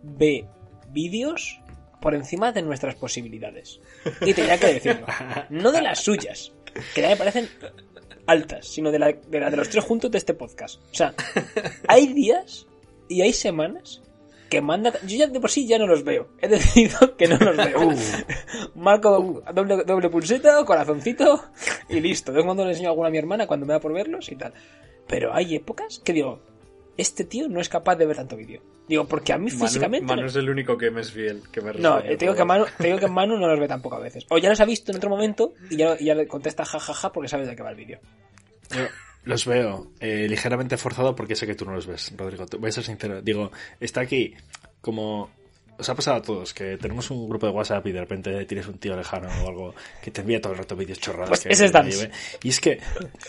ve 0.03 0.45
vídeos 0.91 1.59
por 2.03 2.13
encima 2.13 2.51
de 2.51 2.61
nuestras 2.61 2.95
posibilidades. 2.95 3.79
Y 4.19 4.33
tenía 4.33 4.59
que 4.59 4.73
decirlo. 4.73 5.07
No 5.49 5.71
de 5.71 5.81
las 5.81 6.01
suyas, 6.01 6.51
que 6.93 7.01
ya 7.01 7.07
me 7.07 7.15
parecen 7.15 7.47
altas, 8.27 8.67
sino 8.67 8.91
de 8.91 8.99
la 8.99 9.13
de, 9.13 9.39
la 9.39 9.49
de 9.49 9.55
los 9.55 9.69
tres 9.69 9.85
juntos 9.85 10.11
de 10.11 10.17
este 10.17 10.33
podcast. 10.33 10.81
O 10.91 10.95
sea, 10.95 11.15
hay 11.87 12.07
días 12.07 12.67
y 13.07 13.21
hay 13.21 13.31
semanas 13.31 14.01
que 14.49 14.59
manda... 14.59 14.91
Yo 15.07 15.15
ya 15.15 15.27
de 15.27 15.39
por 15.39 15.49
sí 15.49 15.65
ya 15.65 15.79
no 15.79 15.87
los 15.87 16.03
veo. 16.03 16.27
He 16.41 16.49
decidido 16.49 17.15
que 17.15 17.29
no 17.29 17.37
los 17.37 17.55
veo. 17.55 17.93
Marco 18.75 19.41
doble, 19.53 19.85
doble 19.85 20.09
pulseta, 20.09 20.61
corazoncito 20.65 21.41
y 21.87 22.01
listo. 22.01 22.33
De 22.33 22.35
vez 22.35 22.43
en 22.43 22.47
cuando 22.47 22.65
le 22.65 22.71
enseño 22.71 22.89
alguna 22.89 23.07
a 23.07 23.11
mi 23.11 23.17
hermana 23.17 23.47
cuando 23.47 23.65
me 23.65 23.71
da 23.71 23.79
por 23.79 23.93
verlos 23.93 24.29
y 24.29 24.35
tal. 24.35 24.53
Pero 25.07 25.33
hay 25.33 25.55
épocas 25.55 25.99
que 26.03 26.11
digo, 26.11 26.41
este 26.97 27.23
tío 27.23 27.47
no 27.49 27.59
es 27.59 27.69
capaz 27.69 27.95
de 27.95 28.05
ver 28.05 28.15
tanto 28.17 28.35
vídeo. 28.35 28.61
Digo, 28.87 29.05
porque 29.07 29.33
a 29.33 29.37
mí 29.37 29.49
Manu, 29.49 29.65
físicamente... 29.65 30.05
Manu 30.05 30.21
no- 30.23 30.27
es 30.27 30.35
el 30.35 30.49
único 30.49 30.77
que 30.77 30.91
me 30.91 31.01
es 31.01 31.11
fiel. 31.11 31.41
Que 31.51 31.61
me 31.61 31.73
No, 31.73 31.99
eh, 31.99 32.17
te 32.17 32.25
digo, 32.25 32.35
que 32.35 32.43
Manu, 32.45 32.65
te 32.77 32.87
digo 32.87 32.99
que 32.99 33.07
Manu 33.07 33.37
no 33.37 33.47
los 33.47 33.59
ve 33.59 33.67
tampoco 33.67 33.95
a 33.95 33.99
veces. 33.99 34.25
O 34.29 34.37
ya 34.37 34.49
los 34.49 34.59
ha 34.59 34.65
visto 34.65 34.91
en 34.91 34.97
otro 34.97 35.09
momento 35.09 35.53
y 35.69 35.77
ya, 35.77 35.95
le 35.95 36.27
contesta 36.27 36.65
jajaja 36.65 37.11
porque 37.11 37.29
sabe 37.29 37.45
de 37.47 37.55
qué 37.55 37.63
va 37.63 37.69
el 37.71 37.75
vídeo. 37.77 37.99
Los 39.23 39.45
veo 39.45 39.87
eh, 40.01 40.27
ligeramente 40.27 40.75
forzado 40.77 41.15
porque 41.15 41.35
sé 41.35 41.47
que 41.47 41.55
tú 41.55 41.63
no 41.65 41.73
los 41.73 41.87
ves, 41.87 42.13
Rodrigo. 42.17 42.45
Te- 42.45 42.57
Voy 42.57 42.69
a 42.69 42.73
ser 42.73 42.83
sincero. 42.83 43.21
Digo, 43.21 43.51
está 43.79 44.01
aquí 44.01 44.33
como... 44.81 45.29
Os 45.77 45.89
ha 45.89 45.95
pasado 45.95 46.17
a 46.17 46.21
todos 46.21 46.53
que 46.53 46.77
tenemos 46.77 47.09
un 47.11 47.27
grupo 47.27 47.47
de 47.47 47.51
WhatsApp 47.51 47.85
y 47.87 47.91
de 47.91 47.99
repente 47.99 48.45
tienes 48.45 48.67
un 48.67 48.77
tío 48.77 48.95
lejano 48.95 49.27
o 49.43 49.49
algo 49.49 49.75
que 50.03 50.11
te 50.11 50.21
envía 50.21 50.39
todo 50.39 50.53
el 50.53 50.59
rato 50.59 50.75
vídeos 50.75 50.99
chorradas. 50.99 51.29
Pues 51.29 51.41
que 51.41 51.49
ese 51.53 51.65
es 51.65 51.71
Dance. 51.71 52.11
Y 52.43 52.49
es 52.49 52.59
que 52.59 52.79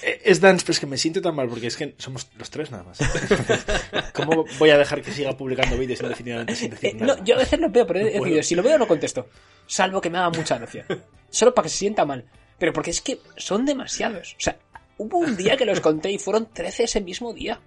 eh, 0.03 0.21
es 0.25 0.41
Dance, 0.41 0.63
pero 0.65 0.73
es 0.75 0.81
que 0.81 0.87
me 0.87 0.99
siento 0.99 1.23
tan 1.23 1.35
mal 1.35 1.49
porque 1.49 1.67
es 1.69 1.77
que 1.77 1.95
somos 1.99 2.29
los 2.37 2.51
tres 2.51 2.71
nada 2.71 2.85
más. 2.85 2.99
¿Cómo 4.13 4.45
voy 4.59 4.71
a 4.71 4.79
dejar 4.79 5.01
que 5.03 5.11
siga 5.13 5.37
publicando 5.37 5.77
vídeos 5.79 6.01
indefinidamente 6.03 6.55
sin 6.55 6.71
decir 6.71 6.91
Eh, 6.91 6.95
nada? 6.95 7.17
no, 7.17 7.25
yo 7.25 7.35
a 7.35 7.39
veces 7.39 7.59
los 7.59 7.73
veo, 7.73 7.87
pero 7.87 8.01
he 8.01 8.03
No 8.03 8.09
decidido, 8.09 8.29
puedo. 8.31 8.43
si 8.43 8.55
lo 8.55 8.63
veo 8.63 8.79
no 8.79 8.87
contesto. 8.87 9.29
Salvo 9.67 10.01
que 10.01 10.11
me 10.11 10.19
haga 10.19 10.31
mucha 10.31 10.59
gracia. 10.59 10.87
Solo 11.31 11.55
para 11.55 11.65
que 11.65 11.71
se 11.71 11.79
sienta 11.79 12.05
mal. 12.05 12.25
Pero 12.59 12.73
porque 12.73 12.91
es 12.91 13.01
que 13.01 13.19
son 13.37 13.65
demasiados. 13.65 14.35
O 14.39 14.41
sea, 14.41 14.57
hubo 14.99 15.19
un 15.19 15.37
día 15.37 15.57
que 15.57 15.65
los 15.65 15.81
conté 15.81 16.11
y 16.13 16.19
fueron 16.19 16.49
13 16.53 16.85
ese 16.85 17.01
mismo 17.01 17.33
día. 17.33 17.59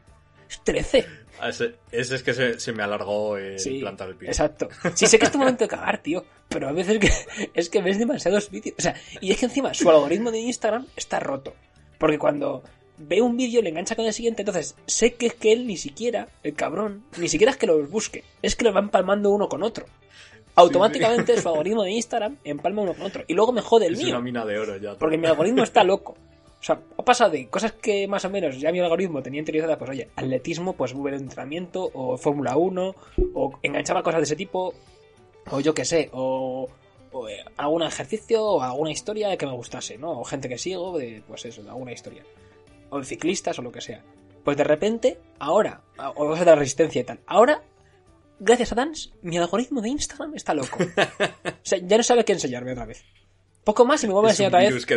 13. 0.63 1.05
Ah, 1.39 1.49
Ese, 1.49 1.75
ese 1.91 2.15
es 2.15 2.23
que 2.23 2.33
se, 2.33 2.59
se 2.59 2.71
me 2.73 2.83
alargó 2.83 3.37
el 3.37 3.59
Sí, 3.59 3.79
plantar 3.79 4.09
el 4.09 4.15
pie. 4.15 4.29
exacto. 4.29 4.69
Sí 4.95 5.05
sé 5.07 5.19
que 5.19 5.25
es 5.25 5.31
tu 5.31 5.37
momento 5.37 5.63
de 5.63 5.67
cagar, 5.67 6.01
tío. 6.01 6.25
Pero 6.49 6.67
a 6.67 6.71
veces 6.71 6.99
que, 6.99 7.11
es 7.53 7.69
que 7.69 7.81
ves 7.81 7.99
demasiados 7.99 8.49
vídeos. 8.49 8.75
O 8.79 8.81
sea, 8.81 8.95
y 9.21 9.31
es 9.31 9.37
que 9.37 9.45
encima 9.45 9.73
su 9.73 9.89
algoritmo 9.89 10.31
de 10.31 10.39
Instagram 10.39 10.85
está 10.95 11.19
roto. 11.19 11.53
Porque 11.97 12.17
cuando 12.19 12.63
ve 12.97 13.21
un 13.21 13.37
vídeo 13.37 13.61
le 13.61 13.69
engancha 13.69 13.95
con 13.95 14.05
el 14.05 14.13
siguiente, 14.13 14.41
entonces 14.41 14.75
sé 14.87 15.13
que 15.13 15.27
es 15.27 15.33
que 15.35 15.51
él 15.51 15.67
ni 15.67 15.77
siquiera, 15.77 16.27
el 16.43 16.55
cabrón, 16.55 17.03
ni 17.17 17.27
siquiera 17.29 17.51
es 17.51 17.57
que 17.57 17.67
los 17.67 17.89
busque. 17.89 18.23
Es 18.41 18.55
que 18.55 18.65
los 18.65 18.75
va 18.75 18.79
empalmando 18.79 19.29
uno 19.29 19.47
con 19.49 19.61
otro. 19.63 19.85
Automáticamente 20.55 21.39
su 21.39 21.47
algoritmo 21.49 21.83
de 21.83 21.91
Instagram 21.91 22.37
empalma 22.43 22.81
uno 22.81 22.93
con 22.93 23.03
otro. 23.03 23.23
Y 23.27 23.33
luego 23.35 23.51
me 23.51 23.61
jode 23.61 23.85
el 23.85 23.93
es 23.93 23.99
mío. 23.99 24.09
una 24.15 24.21
mina 24.21 24.43
de 24.45 24.57
oro 24.57 24.77
ya. 24.77 24.95
Porque 24.95 25.17
mi 25.17 25.27
algoritmo 25.27 25.61
está 25.63 25.83
loco. 25.83 26.17
O 26.59 26.63
sea, 26.63 26.79
ha 26.97 27.03
pasado 27.03 27.31
de 27.31 27.47
cosas 27.49 27.73
que 27.73 28.07
más 28.07 28.25
o 28.25 28.29
menos 28.29 28.59
ya 28.59 28.71
mi 28.71 28.79
algoritmo 28.79 29.21
tenía 29.21 29.39
interiorizadas, 29.39 29.77
pues 29.77 29.91
oye, 29.91 30.09
atletismo, 30.15 30.73
pues 30.73 30.99
ver 31.01 31.13
entrenamiento, 31.13 31.89
o 31.93 32.17
Fórmula 32.17 32.57
1, 32.57 32.95
o 33.35 33.59
enganchaba 33.61 34.03
cosas 34.03 34.21
de 34.21 34.23
ese 34.25 34.35
tipo, 34.35 34.73
o 35.51 35.59
yo 35.59 35.73
qué 35.73 35.85
sé, 35.85 36.09
o, 36.13 36.67
o, 37.11 37.29
eh, 37.29 37.45
algún 37.57 37.83
ejercicio, 37.83 38.43
o 38.43 38.61
alguna 38.61 38.91
historia 38.91 39.37
que 39.37 39.45
me 39.45 39.53
gustase, 39.53 39.97
¿no? 39.97 40.19
O 40.19 40.23
gente 40.23 40.49
que 40.49 40.57
sigo, 40.57 40.97
de, 40.97 41.23
pues 41.27 41.45
eso, 41.45 41.61
de 41.61 41.69
alguna 41.69 41.91
historia. 41.91 42.23
O 42.89 42.99
de 42.99 43.05
ciclistas, 43.05 43.59
o 43.59 43.61
lo 43.61 43.71
que 43.71 43.81
sea. 43.81 44.03
Pues 44.43 44.57
de 44.57 44.63
repente, 44.63 45.19
ahora, 45.39 45.81
o 45.97 46.13
cosas 46.13 46.39
de 46.39 46.51
la 46.51 46.55
resistencia 46.55 47.01
y 47.01 47.03
tal, 47.03 47.19
ahora, 47.27 47.61
gracias 48.39 48.71
a 48.71 48.75
Dance, 48.75 49.09
mi 49.21 49.37
algoritmo 49.37 49.81
de 49.81 49.89
Instagram 49.89 50.35
está 50.35 50.53
loco. 50.53 50.77
O 51.47 51.69
sea, 51.69 51.79
ya 51.79 51.97
no 51.97 52.03
sabe 52.03 52.23
qué 52.23 52.31
enseñarme 52.31 52.71
otra 52.71 52.85
vez. 52.85 53.03
Poco 53.67 53.83
más 53.83 54.01
y 54.01 54.07
me 54.07 54.13
vuelve 54.13 54.29
a 54.29 54.31
enseñar 54.31 54.55
otra 54.55 54.69
vez 54.69 54.85
que 54.85 54.93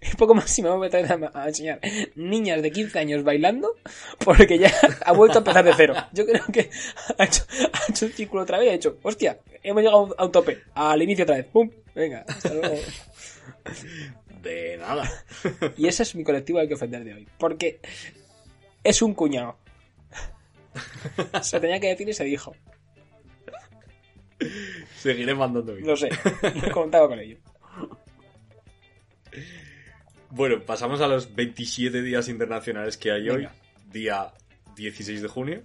he 0.00 0.16
poco 0.16 0.34
más 0.34 0.50
si 0.50 0.62
me 0.62 0.70
voy 0.70 0.78
a 0.78 0.80
meter 0.80 1.30
a, 1.34 1.46
enseñar 1.46 1.78
niñas 2.14 2.62
de 2.62 2.72
15 2.72 2.98
años 2.98 3.22
bailando 3.22 3.76
porque 4.24 4.58
ya 4.58 4.72
ha 5.04 5.12
vuelto 5.12 5.36
a 5.36 5.40
empezar 5.40 5.62
de 5.66 5.74
cero. 5.76 5.94
Yo 6.14 6.24
creo 6.24 6.42
que 6.50 6.70
ha 7.18 7.24
hecho, 7.24 7.44
ha 7.74 7.90
hecho 7.90 8.06
un 8.06 8.12
círculo 8.12 8.44
otra 8.44 8.56
vez 8.56 8.68
y 8.68 8.70
ha 8.70 8.72
dicho, 8.72 8.98
hostia, 9.02 9.40
hemos 9.62 9.82
llegado 9.82 10.14
a 10.16 10.24
un 10.24 10.32
tope, 10.32 10.62
al 10.72 11.02
inicio 11.02 11.24
otra 11.24 11.36
vez, 11.36 11.48
¡pum! 11.52 11.70
Venga, 11.94 12.24
hasta 12.26 12.54
luego. 12.54 12.76
De 14.42 14.78
nada. 14.78 15.10
Y 15.76 15.86
ese 15.86 16.04
es 16.04 16.14
mi 16.14 16.24
colectivo 16.24 16.60
al 16.60 16.66
que 16.66 16.72
ofender 16.72 17.04
de 17.04 17.12
hoy, 17.12 17.28
porque 17.36 17.78
es 18.82 19.02
un 19.02 19.12
cuñado. 19.12 19.58
Se 21.42 21.60
tenía 21.60 21.78
que 21.78 21.88
decir 21.88 22.08
y 22.08 22.14
se 22.14 22.24
dijo. 22.24 22.56
Seguiré 24.96 25.34
mandando 25.34 25.74
vídeos. 25.74 25.88
No 25.88 25.94
sé, 25.94 26.08
no 26.66 26.72
contaba 26.72 27.06
con 27.06 27.18
ello. 27.18 27.36
Bueno, 30.30 30.60
pasamos 30.62 31.00
a 31.00 31.08
los 31.08 31.34
27 31.34 32.02
días 32.02 32.28
internacionales 32.28 32.96
que 32.96 33.10
hay 33.10 33.28
hoy. 33.28 33.48
Día 33.92 34.32
16 34.76 35.22
de 35.22 35.28
junio. 35.28 35.62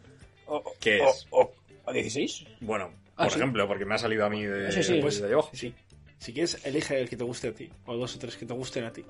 O- 0.48 0.58
o- 0.58 0.74
¿Qué 0.80 1.02
o- 1.02 1.10
es? 1.10 1.28
o- 1.30 1.52
¿o 1.86 1.94
16? 1.94 2.46
Bueno, 2.62 2.92
Ah, 3.16 3.24
por 3.26 3.34
sí. 3.34 3.40
ejemplo, 3.40 3.68
porque 3.68 3.86
me 3.86 3.96
ha 3.96 3.98
salido 3.98 4.26
a 4.26 4.30
mí 4.30 4.44
de, 4.44 4.72
Sí, 4.72 4.84
sí, 4.84 5.00
pues, 5.02 5.20
de 5.22 5.28
ahí 5.28 5.34
abajo. 5.34 5.50
sí. 5.54 5.74
Si 6.18 6.34
quieres, 6.34 6.66
elige 6.66 7.00
el 7.00 7.08
que 7.10 7.18
te 7.18 7.24
guste 7.24 7.50
a 7.50 7.54
ti. 7.54 7.70
O 7.86 7.96
dos 7.96 8.16
o 8.16 8.20
tres 8.20 8.36
que 8.36 8.46
te 8.48 8.54
gusten 8.54 8.86
a 8.86 8.92
ti. 8.92 9.06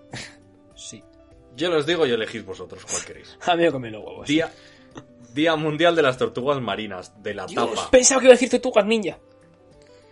Sí. 0.76 1.02
Yo 1.56 1.70
los 1.70 1.86
digo 1.86 2.06
y 2.06 2.12
elegís 2.12 2.44
vosotros 2.44 2.84
cuál 2.86 3.06
queréis. 3.06 3.38
A 3.48 3.56
mí 3.56 3.64
me 3.64 3.72
comen 3.72 3.94
los 3.94 4.04
huevos. 4.04 4.28
Día, 4.28 4.52
Día 5.34 5.56
Mundial 5.56 5.96
de 5.96 6.02
las 6.02 6.18
Tortugas 6.18 6.60
Marinas, 6.62 7.22
de 7.24 7.34
la 7.34 7.46
Dios, 7.46 7.74
tapa, 7.74 7.92
pensaba 7.92 8.20
que 8.20 8.26
iba 8.28 8.34
a 8.34 8.36
decir 8.36 8.50
tortugas 8.50 8.86
ninja. 8.86 9.18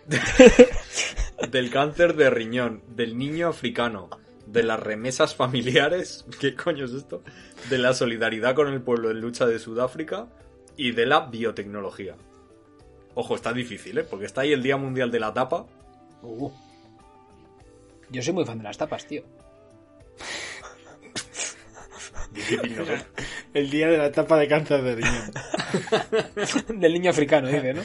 del 1.50 1.70
cáncer 1.70 2.14
de 2.14 2.30
riñón, 2.30 2.82
del 2.88 3.16
niño 3.18 3.48
africano, 3.48 4.08
de 4.46 4.62
las 4.62 4.80
remesas 4.80 5.34
familiares, 5.34 6.24
¿qué 6.40 6.54
coño 6.54 6.84
es 6.84 6.92
esto? 6.92 7.22
De 7.70 7.78
la 7.78 7.94
solidaridad 7.94 8.54
con 8.54 8.68
el 8.68 8.82
pueblo 8.82 9.10
en 9.10 9.20
lucha 9.20 9.46
de 9.46 9.58
Sudáfrica 9.58 10.28
y 10.76 10.92
de 10.92 11.06
la 11.06 11.26
biotecnología. 11.26 12.16
Ojo, 13.14 13.36
está 13.36 13.52
difícil, 13.52 13.98
¿eh? 13.98 14.04
Porque 14.04 14.26
está 14.26 14.40
ahí 14.40 14.52
el 14.52 14.62
Día 14.62 14.76
Mundial 14.76 15.10
de 15.10 15.20
la 15.20 15.32
Tapa. 15.32 15.66
Uh. 16.22 16.50
Yo 18.10 18.22
soy 18.22 18.34
muy 18.34 18.44
fan 18.44 18.58
de 18.58 18.64
las 18.64 18.76
tapas, 18.76 19.06
tío. 19.06 19.22
El 23.54 23.70
día 23.70 23.88
de 23.88 23.98
la 23.98 24.06
etapa 24.06 24.36
de 24.36 24.48
cáncer 24.48 24.82
de 24.82 24.96
riñón. 24.96 25.30
Del 26.80 26.92
niño 26.92 27.10
africano, 27.10 27.48
dice, 27.48 27.74
¿no? 27.74 27.82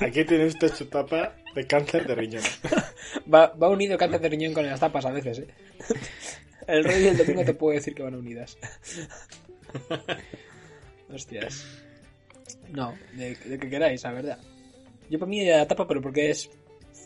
Aquí 0.00 0.24
tiene 0.24 0.46
usted 0.46 0.74
su 0.74 0.86
tapa 0.86 1.34
de 1.54 1.66
cáncer 1.66 2.06
de 2.06 2.14
riñón. 2.14 2.42
Va, 3.32 3.48
va 3.54 3.68
unido 3.68 3.92
el 3.94 3.98
cáncer 3.98 4.20
de 4.20 4.28
riñón 4.28 4.54
con 4.54 4.66
las 4.66 4.80
tapas 4.80 5.04
a 5.06 5.10
veces, 5.12 5.40
¿eh? 5.40 5.46
El 6.66 6.84
rey 6.84 7.04
y 7.04 7.06
el 7.08 7.16
domingo 7.16 7.44
te 7.44 7.54
puedo 7.54 7.74
decir 7.74 7.94
que 7.94 8.02
van 8.02 8.14
unidas. 8.14 8.58
Hostias. 11.12 11.64
No, 12.72 12.94
de, 13.14 13.34
de 13.36 13.58
que 13.58 13.70
queráis, 13.70 14.02
la 14.02 14.12
verdad. 14.12 14.38
Yo 15.08 15.18
para 15.18 15.28
mí 15.30 15.44
de 15.44 15.52
la 15.52 15.66
tapa, 15.68 15.86
pero 15.86 16.00
porque 16.00 16.30
es... 16.30 16.50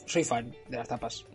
Soy 0.06 0.24
fan 0.24 0.54
de 0.68 0.76
las 0.76 0.88
tapas. 0.88 1.26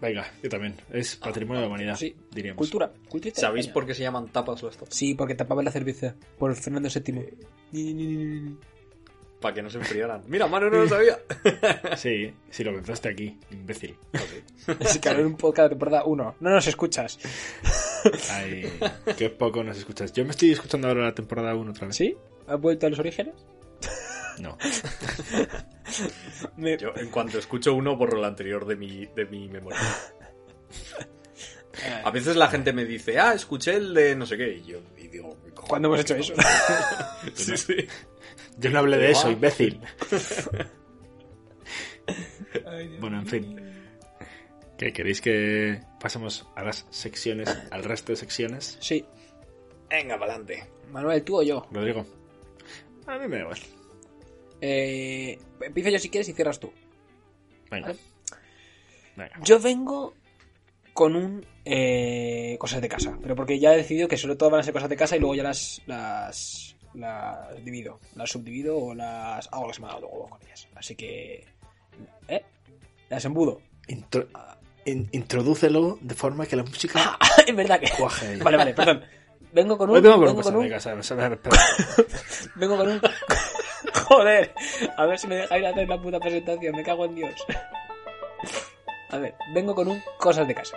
Venga, 0.00 0.30
yo 0.42 0.48
también. 0.48 0.76
Es 0.92 1.16
patrimonio 1.16 1.62
de 1.62 1.66
la 1.66 1.68
humanidad, 1.68 1.96
Sí. 1.96 2.14
diríamos. 2.32 2.58
Cultura. 2.58 2.92
cultura 3.08 3.34
¿Sabéis 3.34 3.66
España. 3.66 3.74
por 3.74 3.86
qué 3.86 3.94
se 3.94 4.02
llaman 4.02 4.28
tapas 4.30 4.62
las 4.62 4.76
tapas? 4.76 4.94
Sí, 4.94 5.14
porque 5.14 5.34
tapaban 5.34 5.64
la 5.64 5.72
cerveza. 5.72 6.14
Por 6.38 6.54
Fernando 6.54 6.88
VII. 6.88 7.12
Ni, 7.72 7.94
ni, 7.94 7.94
ni, 7.94 8.06
ni, 8.16 8.40
ni. 8.40 8.56
Para 9.40 9.54
que 9.54 9.62
no 9.62 9.68
se 9.70 9.78
enfriaran. 9.78 10.22
Mira, 10.26 10.46
Manu 10.46 10.70
no 10.70 10.78
lo 10.78 10.88
sabía. 10.88 11.18
Sí, 11.96 12.32
sí, 12.50 12.64
lo 12.64 12.74
pensaste 12.74 13.08
aquí, 13.10 13.38
imbécil. 13.50 13.96
Es 14.80 14.98
que 14.98 15.10
un 15.10 15.36
podcast 15.36 15.64
de 15.66 15.68
temporada 15.70 16.04
1. 16.04 16.36
No 16.40 16.50
nos 16.50 16.66
escuchas. 16.66 17.18
Ay, 18.30 18.70
qué 19.16 19.30
poco 19.30 19.62
nos 19.62 19.76
escuchas. 19.78 20.12
Yo 20.12 20.24
me 20.24 20.30
estoy 20.30 20.52
escuchando 20.52 20.88
ahora 20.88 21.04
la 21.04 21.14
temporada 21.14 21.54
1 21.54 21.70
otra 21.70 21.86
vez. 21.88 21.96
¿Sí? 21.96 22.16
¿Has 22.46 22.60
vuelto 22.60 22.86
a 22.86 22.90
los 22.90 22.98
orígenes? 22.98 23.34
No. 24.38 24.56
Me- 26.56 26.76
Yo, 26.78 26.92
en 26.96 27.10
cuanto 27.10 27.38
escucho 27.38 27.74
uno, 27.74 27.96
borro 27.96 28.18
el 28.18 28.24
anterior 28.24 28.66
de 28.66 28.76
mi, 28.76 29.06
de 29.06 29.24
mi 29.26 29.48
memoria. 29.48 29.78
A 32.04 32.10
veces 32.10 32.36
la 32.36 32.48
gente 32.48 32.72
me 32.72 32.84
dice, 32.84 33.18
ah, 33.18 33.34
escuché 33.34 33.74
el 33.76 33.92
de 33.94 34.16
no 34.16 34.24
sé 34.26 34.36
qué. 34.36 34.54
Y 34.56 34.64
yo 34.64 34.78
y 34.96 35.08
digo, 35.08 35.30
"Cojones, 35.54 35.68
¿Cuándo 35.68 35.88
hemos 35.88 36.00
hecho 36.00 36.14
eso? 36.16 36.34
sí, 37.34 37.56
sí. 37.56 37.76
Yo 38.58 38.70
no 38.70 38.78
hablé 38.78 38.96
de 38.98 39.10
eso, 39.10 39.30
imbécil. 39.30 39.80
Bueno, 43.00 43.18
en 43.18 43.26
fin. 43.26 43.60
¿Qué 44.78 44.92
queréis 44.92 45.20
que 45.20 45.80
pasemos 46.00 46.46
a 46.54 46.62
las 46.62 46.86
secciones, 46.90 47.48
al 47.70 47.82
resto 47.84 48.12
de 48.12 48.16
secciones? 48.16 48.76
Sí. 48.80 49.04
Venga, 49.88 50.18
para 50.18 50.34
adelante. 50.34 50.64
Manuel, 50.90 51.22
¿tú 51.24 51.38
o 51.38 51.42
yo? 51.42 51.66
Rodrigo. 51.70 52.06
A 53.06 53.18
mí 53.18 53.28
me 53.28 53.36
da 53.36 53.42
igual. 53.42 53.58
Eh, 54.60 55.38
empiezo 55.60 55.90
yo 55.90 55.98
si 55.98 56.10
quieres 56.10 56.28
y 56.28 56.32
cierras 56.32 56.60
tú. 56.60 56.72
Venga. 57.70 57.88
Vale. 57.88 57.98
Venga. 59.16 59.40
Yo 59.42 59.58
vengo 59.60 60.14
con 60.92 61.16
un... 61.16 61.46
Eh, 61.64 62.56
cosas 62.58 62.82
de 62.82 62.88
casa. 62.88 63.18
Pero 63.22 63.34
porque 63.34 63.58
ya 63.58 63.72
he 63.72 63.76
decidido 63.76 64.08
que 64.08 64.16
sobre 64.16 64.36
todo 64.36 64.50
van 64.50 64.60
a 64.60 64.62
ser 64.62 64.74
cosas 64.74 64.90
de 64.90 64.96
casa 64.96 65.16
y 65.16 65.20
luego 65.20 65.34
ya 65.34 65.42
las... 65.42 65.82
Las, 65.86 66.75
las 66.96 67.64
divido. 67.64 68.00
Las 68.14 68.30
subdivido 68.30 68.76
o 68.78 68.94
las... 68.94 69.48
Hago 69.52 69.70
ha 69.70 69.86
dado 69.86 70.00
luego 70.00 70.28
con 70.30 70.42
ellas. 70.42 70.66
Así 70.74 70.94
que... 70.96 71.46
¿Eh? 72.28 72.42
Las 73.08 73.24
embudo. 73.24 73.60
Intro- 73.88 74.28
in- 74.84 75.08
introdúcelo 75.12 75.98
de 76.00 76.14
forma 76.14 76.46
que 76.46 76.56
la 76.56 76.62
música 76.64 77.18
es 77.46 77.54
verdad 77.56 77.80
que... 77.80 77.90
cuaje. 77.90 78.36
Vale, 78.36 78.56
vale, 78.56 78.74
perdón. 78.74 79.04
Vengo 79.52 79.78
con 79.78 79.90
un... 79.90 80.02
Vengo 80.02 80.16
con 80.16 80.24
vengo 80.26 80.42
con 80.42 80.56
un... 80.56 80.62
Vengo 82.56 82.76
con 82.76 82.88
un... 82.88 83.00
Joder. 84.08 84.54
A 84.96 85.06
ver 85.06 85.18
si 85.18 85.26
me 85.26 85.36
dejáis 85.36 85.66
hacer 85.66 85.88
la 85.88 86.00
puta 86.00 86.18
presentación. 86.20 86.74
Me 86.74 86.82
cago 86.82 87.04
en 87.04 87.14
Dios. 87.14 87.34
A 89.10 89.18
ver, 89.18 89.34
vengo 89.54 89.74
con 89.74 89.88
un 89.88 90.02
cosas 90.18 90.46
de 90.48 90.54
casa. 90.54 90.76